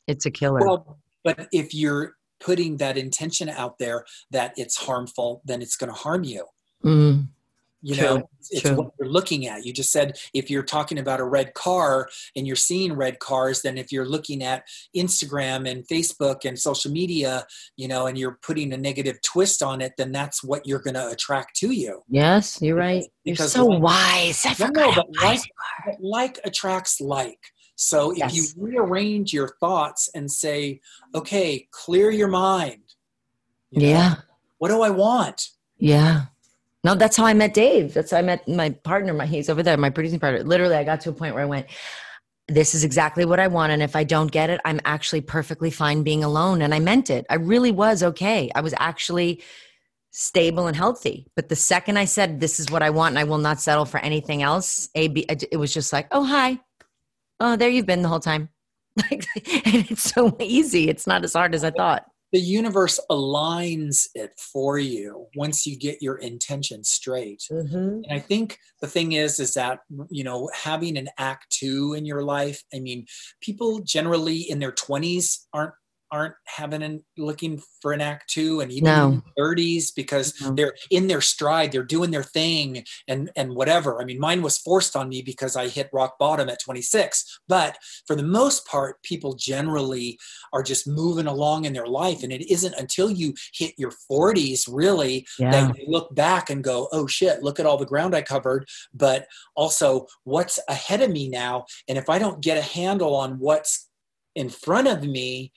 [0.07, 0.61] It's a killer.
[0.61, 5.91] Well, but if you're putting that intention out there that it's harmful, then it's going
[5.91, 6.45] to harm you.
[6.84, 7.28] Mm,
[7.82, 8.74] you true, know, it's true.
[8.74, 9.64] what you're looking at.
[9.64, 13.62] You just said if you're talking about a red car and you're seeing red cars,
[13.62, 14.64] then if you're looking at
[14.97, 19.80] Instagram and Facebook and social media, you know, and you're putting a negative twist on
[19.80, 22.03] it, then that's what you're going to attract to you.
[22.09, 23.05] Yes, you're right.
[23.24, 24.47] Because, you're so like, wise.
[24.47, 25.41] I forgot know, but like,
[26.01, 27.39] like attracts like.
[27.77, 28.35] So if yes.
[28.35, 30.81] you rearrange your thoughts and say,
[31.14, 32.81] okay, clear your mind.
[33.70, 34.14] You know, yeah.
[34.59, 35.51] What do I want?
[35.79, 36.24] Yeah.
[36.83, 37.93] No, that's how I met Dave.
[37.93, 39.12] That's how I met my partner.
[39.12, 40.43] My he's over there, my producing partner.
[40.43, 41.66] Literally, I got to a point where I went,
[42.49, 43.72] this is exactly what I want.
[43.72, 46.62] And if I don't get it, I'm actually perfectly fine being alone.
[46.62, 47.27] And I meant it.
[47.29, 48.51] I really was okay.
[48.55, 49.43] I was actually
[50.12, 51.27] stable and healthy.
[51.35, 53.85] But the second I said, this is what I want and I will not settle
[53.85, 56.61] for anything else, A, B, it was just like, oh, hi
[57.41, 58.49] oh, there you've been the whole time.
[59.11, 60.89] And it's so easy.
[60.89, 62.07] It's not as hard as I thought.
[62.32, 67.43] The universe aligns it for you once you get your intention straight.
[67.51, 67.76] Mm-hmm.
[67.76, 69.80] And I think the thing is, is that,
[70.11, 73.07] you know, having an act two in your life, I mean,
[73.41, 75.74] people generally in their 20s aren't
[76.13, 79.23] aren't having and looking for an act two and even no.
[79.39, 80.53] 30s because no.
[80.55, 84.59] they're in their stride they're doing their thing and and whatever i mean mine was
[84.59, 87.77] forced on me because i hit rock bottom at 26 but
[88.07, 90.19] for the most part people generally
[90.53, 94.69] are just moving along in their life and it isn't until you hit your 40s
[94.71, 95.51] really yeah.
[95.51, 98.69] that you look back and go oh shit look at all the ground i covered
[98.95, 99.27] but
[99.57, 103.89] also what's ahead of me now and if i don't get a handle on what's
[104.37, 105.53] in front of me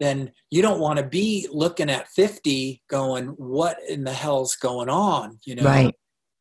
[0.00, 4.88] then you don't want to be looking at 50 going what in the hell's going
[4.88, 5.38] on?
[5.44, 5.64] You know?
[5.64, 5.94] Right.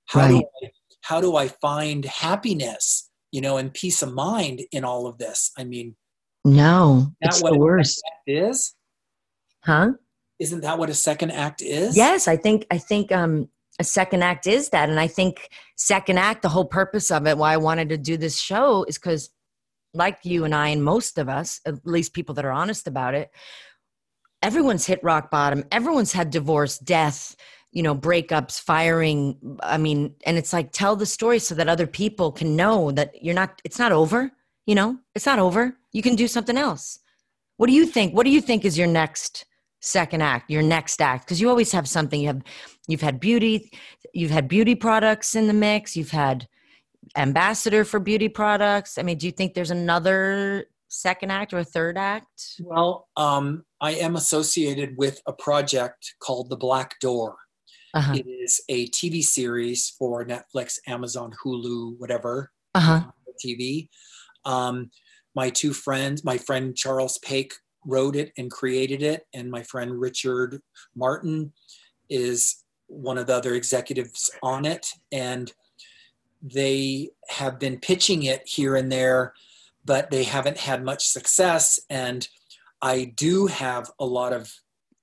[0.07, 0.29] How right.
[0.29, 0.69] do I,
[1.03, 5.51] how do i find happiness you know and peace of mind in all of this?
[5.57, 5.95] I mean
[6.43, 8.01] no that's the worst.
[8.27, 8.75] is?
[9.63, 9.91] Huh?
[10.39, 11.95] Isn't that what a second act is?
[11.95, 13.49] Yes i think i think um
[13.79, 17.37] a second act is that and i think second act the whole purpose of it
[17.37, 19.29] why i wanted to do this show is because
[19.93, 23.13] like you and I, and most of us, at least people that are honest about
[23.13, 23.31] it,
[24.41, 25.63] everyone's hit rock bottom.
[25.71, 27.35] Everyone's had divorce, death,
[27.71, 29.57] you know, breakups, firing.
[29.61, 33.23] I mean, and it's like tell the story so that other people can know that
[33.23, 34.31] you're not, it's not over,
[34.65, 35.77] you know, it's not over.
[35.91, 36.99] You can do something else.
[37.57, 38.15] What do you think?
[38.15, 39.45] What do you think is your next
[39.81, 40.49] second act?
[40.49, 41.25] Your next act?
[41.25, 42.19] Because you always have something.
[42.19, 42.41] You have
[42.87, 43.71] you've had beauty,
[44.13, 45.95] you've had beauty products in the mix.
[45.95, 46.47] You've had
[47.15, 48.97] ambassador for beauty products.
[48.97, 52.55] I mean, do you think there's another second act or a third act?
[52.59, 57.37] Well, um, I am associated with a project called The Black Door.
[57.93, 58.13] Uh-huh.
[58.15, 63.01] It is a TV series for Netflix, Amazon, Hulu, whatever Uh-huh.
[63.43, 63.89] TV.
[64.45, 64.91] Um,
[65.35, 67.53] my two friends, my friend Charles Paik
[67.85, 70.61] wrote it and created it, and my friend Richard
[70.95, 71.51] Martin
[72.09, 74.91] is one of the other executives on it.
[75.11, 75.51] And
[76.41, 79.33] they have been pitching it here and there,
[79.85, 81.79] but they haven't had much success.
[81.89, 82.27] And
[82.81, 84.53] I do have a lot of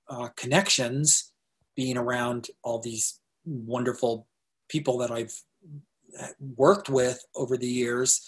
[0.09, 1.31] uh, connections
[1.75, 4.27] being around all these wonderful
[4.67, 5.33] people that I've
[6.57, 8.27] worked with over the years.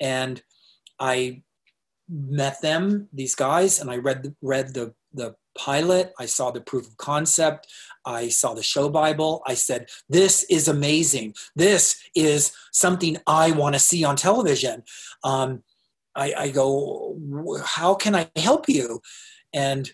[0.00, 0.42] And
[0.98, 1.42] I
[2.08, 6.12] met them, these guys, and I read read the the pilot.
[6.18, 7.66] I saw the proof of concept.
[8.04, 9.42] I saw the show Bible.
[9.46, 11.34] I said, "This is amazing.
[11.54, 14.82] This is something I want to see on television."
[15.24, 15.62] Um,
[16.14, 17.16] I, I go,
[17.64, 19.00] "How can I help you?"
[19.52, 19.90] And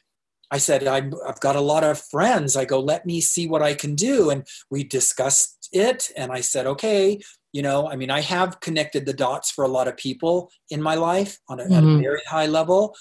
[0.51, 2.57] I said, i have got a lot of friends.
[2.57, 4.31] I go, let me see what I can do.
[4.31, 6.11] And we discussed it.
[6.17, 7.21] And I said, okay,
[7.53, 10.81] you know, I mean, I have connected the dots for a lot of people in
[10.81, 12.95] my life on a, at a very high level.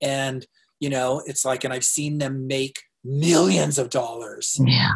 [0.00, 0.46] And,
[0.80, 4.92] you know, it's like, and I've seen them make millions of dollars Yeah.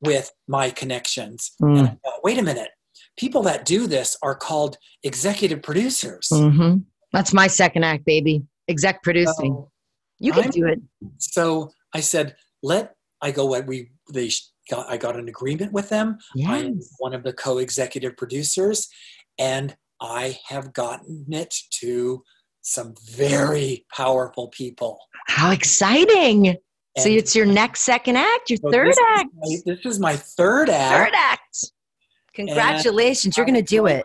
[0.00, 1.52] with my connections.
[1.60, 1.78] Mm.
[1.78, 2.70] And I thought, wait a minute.
[3.16, 6.28] People that do this are called executive producers.
[6.30, 6.76] hmm
[7.12, 8.42] That's my second act, baby.
[8.68, 9.52] Exec producing.
[9.52, 9.68] So-
[10.18, 10.80] you can I'm- do it.
[11.18, 13.46] so I said, let I go.
[13.46, 14.30] What we they
[14.70, 16.18] got, I got an agreement with them.
[16.46, 18.88] I am one of the co-executive producers,
[19.38, 22.22] and I have gotten it to
[22.62, 24.98] some very powerful people.
[25.26, 26.56] How exciting.
[26.98, 29.28] so it's your next second act, your so third this is act.
[29.34, 31.04] my- this is my third act.
[31.06, 31.72] Third act.
[32.34, 33.36] Congratulations.
[33.36, 34.04] You're going to do it.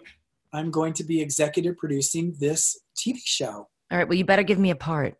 [0.53, 3.67] I'm going to be executive producing this TV show.
[3.91, 4.07] All right.
[4.07, 5.15] Well, you better give me a part.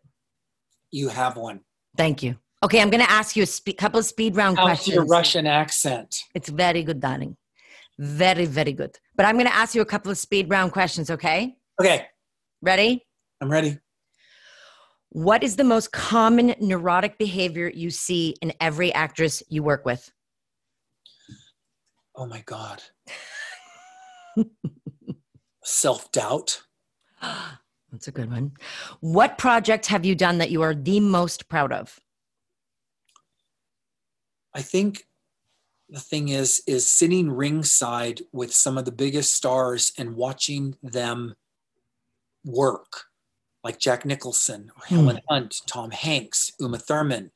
[0.90, 1.60] You have one.
[1.96, 2.36] Thank you.
[2.62, 4.94] Okay, I'm going to ask you a spe- couple of speed round How's questions.
[4.94, 6.16] your Russian accent?
[6.34, 7.36] It's very good, darling.
[7.98, 8.98] Very, very good.
[9.16, 11.54] But I'm going to ask you a couple of speed round questions, okay?
[11.80, 12.06] Okay,
[12.60, 13.06] Ready?
[13.40, 13.78] I'm ready.
[15.10, 20.12] What is the most common neurotic behavior you see in every actress you work with?
[22.14, 22.82] Oh my God.
[25.64, 26.62] Self doubt.
[27.22, 28.52] That's a good one.
[29.00, 31.98] What project have you done that you are the most proud of?
[34.54, 35.06] I think
[35.88, 41.34] the thing is is sitting ringside with some of the biggest stars and watching them
[42.44, 43.04] work,
[43.68, 44.94] like Jack Nicholson, hmm.
[44.94, 47.30] Helen Hunt, Tom Hanks, Uma Thurman,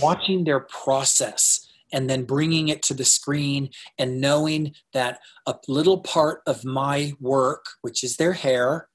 [0.00, 6.00] watching their process and then bringing it to the screen and knowing that a little
[6.00, 8.88] part of my work, which is their hair,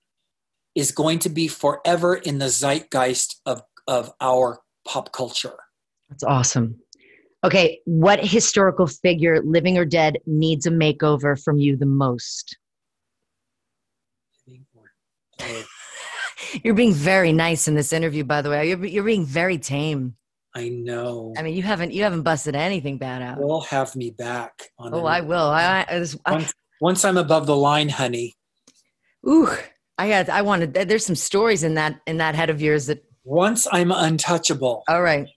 [0.73, 5.57] is going to be forever in the zeitgeist of, of our pop culture.
[6.09, 6.79] That's awesome.
[7.43, 12.57] Okay, what historical figure, living or dead, needs a makeover from you the most?
[16.63, 18.69] You're being very nice in this interview, by the way.
[18.69, 20.15] You're, you're being very tame.
[20.55, 21.33] I know.
[21.37, 23.39] I mean, you haven't you haven't busted anything bad out.
[23.39, 25.37] You'll have me back on Oh, I will.
[25.37, 28.35] I, I, I, once, once I'm above the line, honey.
[29.27, 29.49] ooh,
[29.97, 30.73] I had I wanted.
[30.73, 33.03] There's some stories in that in that head of yours that.
[33.23, 34.83] Once I'm untouchable.
[34.87, 35.27] All right.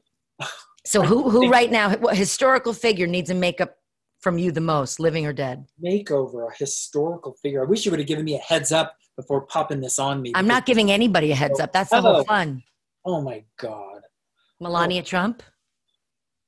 [0.84, 3.76] So who who right now what historical figure needs a makeup
[4.20, 5.66] from you the most, living or dead?
[5.82, 7.62] Makeover, a historical figure.
[7.62, 10.32] I wish you would have given me a heads up before popping this on me.
[10.34, 11.72] I'm not giving anybody a heads up.
[11.72, 12.24] That's the whole Oh.
[12.24, 12.62] fun.
[13.04, 14.02] Oh my God.
[14.60, 15.42] Melania Trump.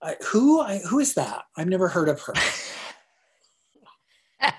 [0.03, 0.61] I, who?
[0.61, 1.45] I, who is that?
[1.57, 2.35] I've never heard of her.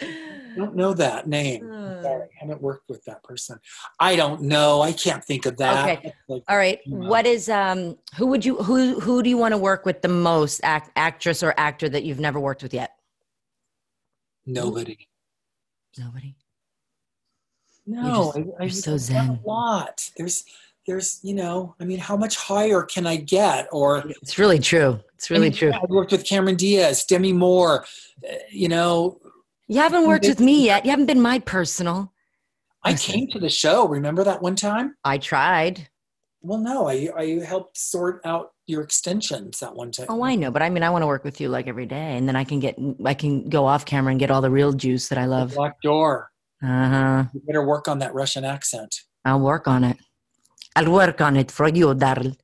[0.00, 0.12] I
[0.56, 1.64] don't know that name.
[1.64, 2.02] Hmm.
[2.02, 3.58] sorry, I haven't worked with that person.
[3.98, 4.80] I don't know.
[4.80, 5.98] I can't think of that.
[5.98, 6.12] Okay.
[6.28, 6.80] Like, All right.
[6.86, 6.96] Yeah.
[7.08, 10.08] What is um who would you who who do you want to work with the
[10.08, 12.92] most act, actress or actor that you've never worked with yet?
[14.48, 14.96] Nobody.
[15.98, 16.34] Nobody.
[17.86, 19.28] No, just- I, I, you're so zen.
[19.44, 20.10] A lot.
[20.16, 20.44] There's,
[20.86, 23.68] there's, you know, I mean, how much higher can I get?
[23.72, 25.00] Or It's really true.
[25.14, 25.72] It's really I mean, true.
[25.72, 27.84] I've worked with Cameron Diaz, Demi Moore.
[28.28, 29.20] uh, You know,
[29.68, 30.84] You haven't worked with me yet.
[30.84, 32.12] You haven't been my personal.
[32.84, 33.86] I came to the show.
[33.88, 34.94] Remember that one time?
[35.04, 35.88] I tried.
[36.40, 40.06] Well, no, I, I helped sort out your extensions that one time.
[40.08, 42.16] Oh, I know, but I mean, I want to work with you like every day,
[42.16, 44.72] and then I can get, I can go off camera and get all the real
[44.72, 45.54] juice that I The love.
[45.54, 46.30] Black Door.
[46.62, 47.24] Uh huh.
[47.32, 48.94] You better work on that Russian accent.
[49.24, 49.96] I'll work on it.
[50.76, 52.36] I'll work on it for you, Daryl.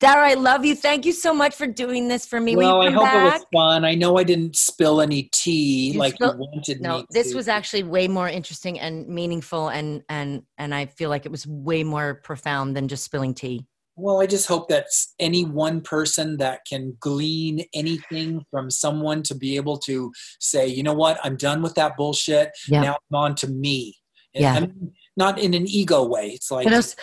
[0.00, 0.76] Daryl, I love you.
[0.76, 2.54] Thank you so much for doing this for me.
[2.54, 3.14] Well, I hope back?
[3.16, 3.84] it was fun.
[3.84, 7.36] I know I didn't spill any tea You like spill- you wanted No, this to.
[7.36, 11.46] was actually way more interesting and meaningful, and and and I feel like it was
[11.48, 13.66] way more profound than just spilling tea.
[13.98, 14.86] Well, I just hope that
[15.18, 20.82] any one person that can glean anything from someone to be able to say, you
[20.82, 22.52] know what, I'm done with that bullshit.
[22.68, 22.82] Yeah.
[22.82, 23.96] Now I'm on to me.
[24.34, 24.54] And Yeah.
[24.54, 26.28] I mean, not in an ego way.
[26.28, 26.96] It's like, But also-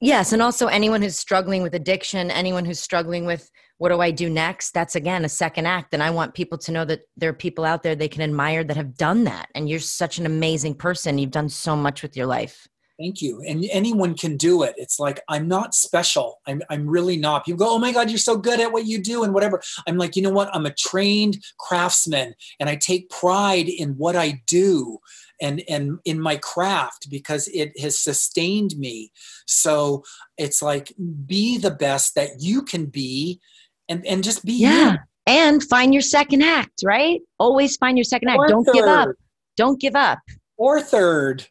[0.00, 4.10] Yes, and also anyone who's struggling with addiction, anyone who's struggling with what do I
[4.10, 4.72] do next?
[4.72, 5.94] That's again a second act.
[5.94, 8.64] And I want people to know that there are people out there they can admire
[8.64, 9.48] that have done that.
[9.54, 11.16] And you're such an amazing person.
[11.16, 12.68] You've done so much with your life.
[12.98, 13.42] Thank you.
[13.46, 14.74] And anyone can do it.
[14.76, 16.40] It's like, I'm not special.
[16.46, 17.44] I'm, I'm really not.
[17.44, 19.62] People go, oh my God, you're so good at what you do and whatever.
[19.86, 20.54] I'm like, you know what?
[20.54, 24.98] I'm a trained craftsman and I take pride in what I do
[25.40, 29.10] and, and in my craft because it has sustained me.
[29.46, 30.04] So
[30.38, 30.92] it's like,
[31.26, 33.40] be the best that you can be
[33.88, 34.68] and, and just be you.
[34.68, 34.96] Yeah.
[35.26, 37.20] And find your second act, right?
[37.38, 38.38] Always find your second act.
[38.38, 39.08] Or Don't give up.
[39.56, 40.18] Don't give up.
[40.58, 41.46] Or third.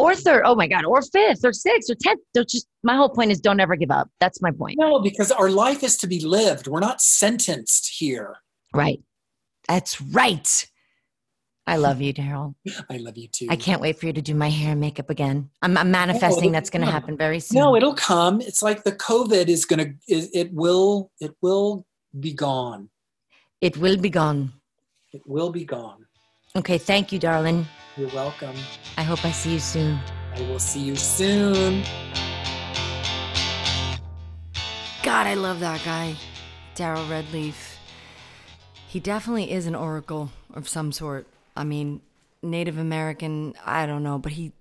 [0.00, 0.42] Or third.
[0.44, 0.84] Oh my God.
[0.84, 2.20] Or fifth or sixth or tenth.
[2.34, 4.08] Don't just my whole point is don't ever give up.
[4.20, 4.78] That's my point.
[4.78, 6.66] No, because our life is to be lived.
[6.66, 8.36] We're not sentenced here.
[8.74, 9.02] Right.
[9.68, 10.66] That's right.
[11.66, 12.54] I love you, Daryl.
[12.90, 13.46] I love you too.
[13.48, 15.50] I can't wait for you to do my hair and makeup again.
[15.62, 17.60] I'm, I'm manifesting that's going to happen very soon.
[17.60, 18.40] No, it'll come.
[18.40, 19.92] It's like the COVID is gonna.
[20.08, 21.12] It, it will.
[21.20, 21.86] It will
[22.18, 22.90] be gone.
[23.60, 24.52] it will be gone.
[25.12, 26.06] It will be gone.
[26.56, 26.78] Okay.
[26.78, 27.66] Thank you, darling.
[28.00, 28.56] You're welcome.
[28.96, 29.98] I hope I see you soon.
[30.34, 31.82] I will see you soon.
[35.02, 36.16] God, I love that guy,
[36.74, 37.76] Daryl Redleaf.
[38.88, 41.26] He definitely is an oracle of some sort.
[41.54, 42.00] I mean,
[42.42, 44.52] Native American, I don't know, but he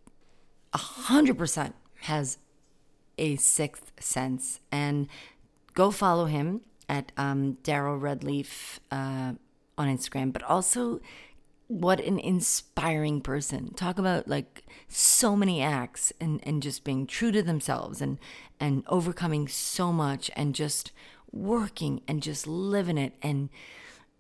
[0.74, 2.40] a hundred percent has
[3.18, 4.60] a sixth sense.
[4.70, 5.08] And
[5.76, 6.60] go follow him
[6.90, 9.36] at um, Daryl Redleaf uh,
[9.78, 11.00] on Instagram, but also
[11.70, 13.72] what an inspiring person.
[13.76, 18.18] Talk about like so many acts and and just being true to themselves and
[18.60, 20.92] and overcoming so much and just
[21.32, 23.50] working and just living it and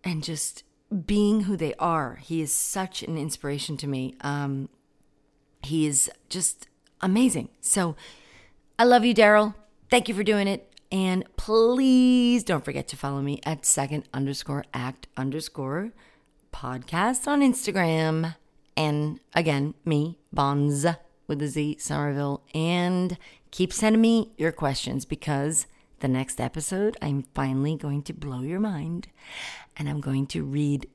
[0.03, 0.63] and just
[1.07, 2.17] being who they are.
[2.17, 4.15] He is such an inspiration to me.
[4.21, 4.69] Um
[5.63, 6.67] he is just
[7.01, 7.49] amazing.
[7.61, 7.95] So
[8.77, 9.55] i love you daryl.
[9.89, 10.71] Thank you for doing it.
[10.91, 15.93] And please don't forget to follow me at second underscore act underscore
[16.51, 18.35] podcast on Instagram.
[18.75, 20.85] And again, me, Bonds
[21.27, 22.43] with a Z, Somerville.
[22.53, 23.17] And
[23.51, 25.67] keep sending me your questions because
[25.99, 29.07] the next episode, I'm finally going to blow your mind.
[29.77, 30.87] And I'm going to read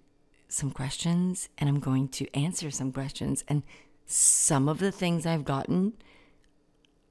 [0.48, 3.44] some questions and I'm going to answer some questions.
[3.48, 3.62] And
[4.06, 5.94] some of the things I've gotten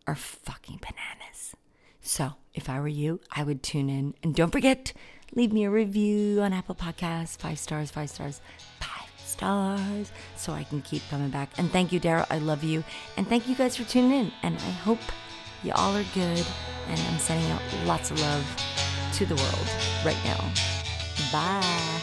[0.07, 1.55] are fucking bananas.
[2.01, 4.13] So if I were you, I would tune in.
[4.21, 4.93] And don't forget,
[5.35, 7.37] leave me a review on Apple Podcasts.
[7.37, 8.41] Five stars, five stars,
[8.79, 10.11] five stars.
[10.35, 11.49] So I can keep coming back.
[11.57, 12.25] And thank you, Daryl.
[12.29, 12.83] I love you.
[13.17, 14.31] And thank you guys for tuning in.
[14.43, 14.99] And I hope
[15.63, 16.45] you all are good.
[16.87, 18.45] And I'm sending out lots of love
[19.13, 19.69] to the world
[20.05, 20.51] right now.
[21.31, 22.02] Bye.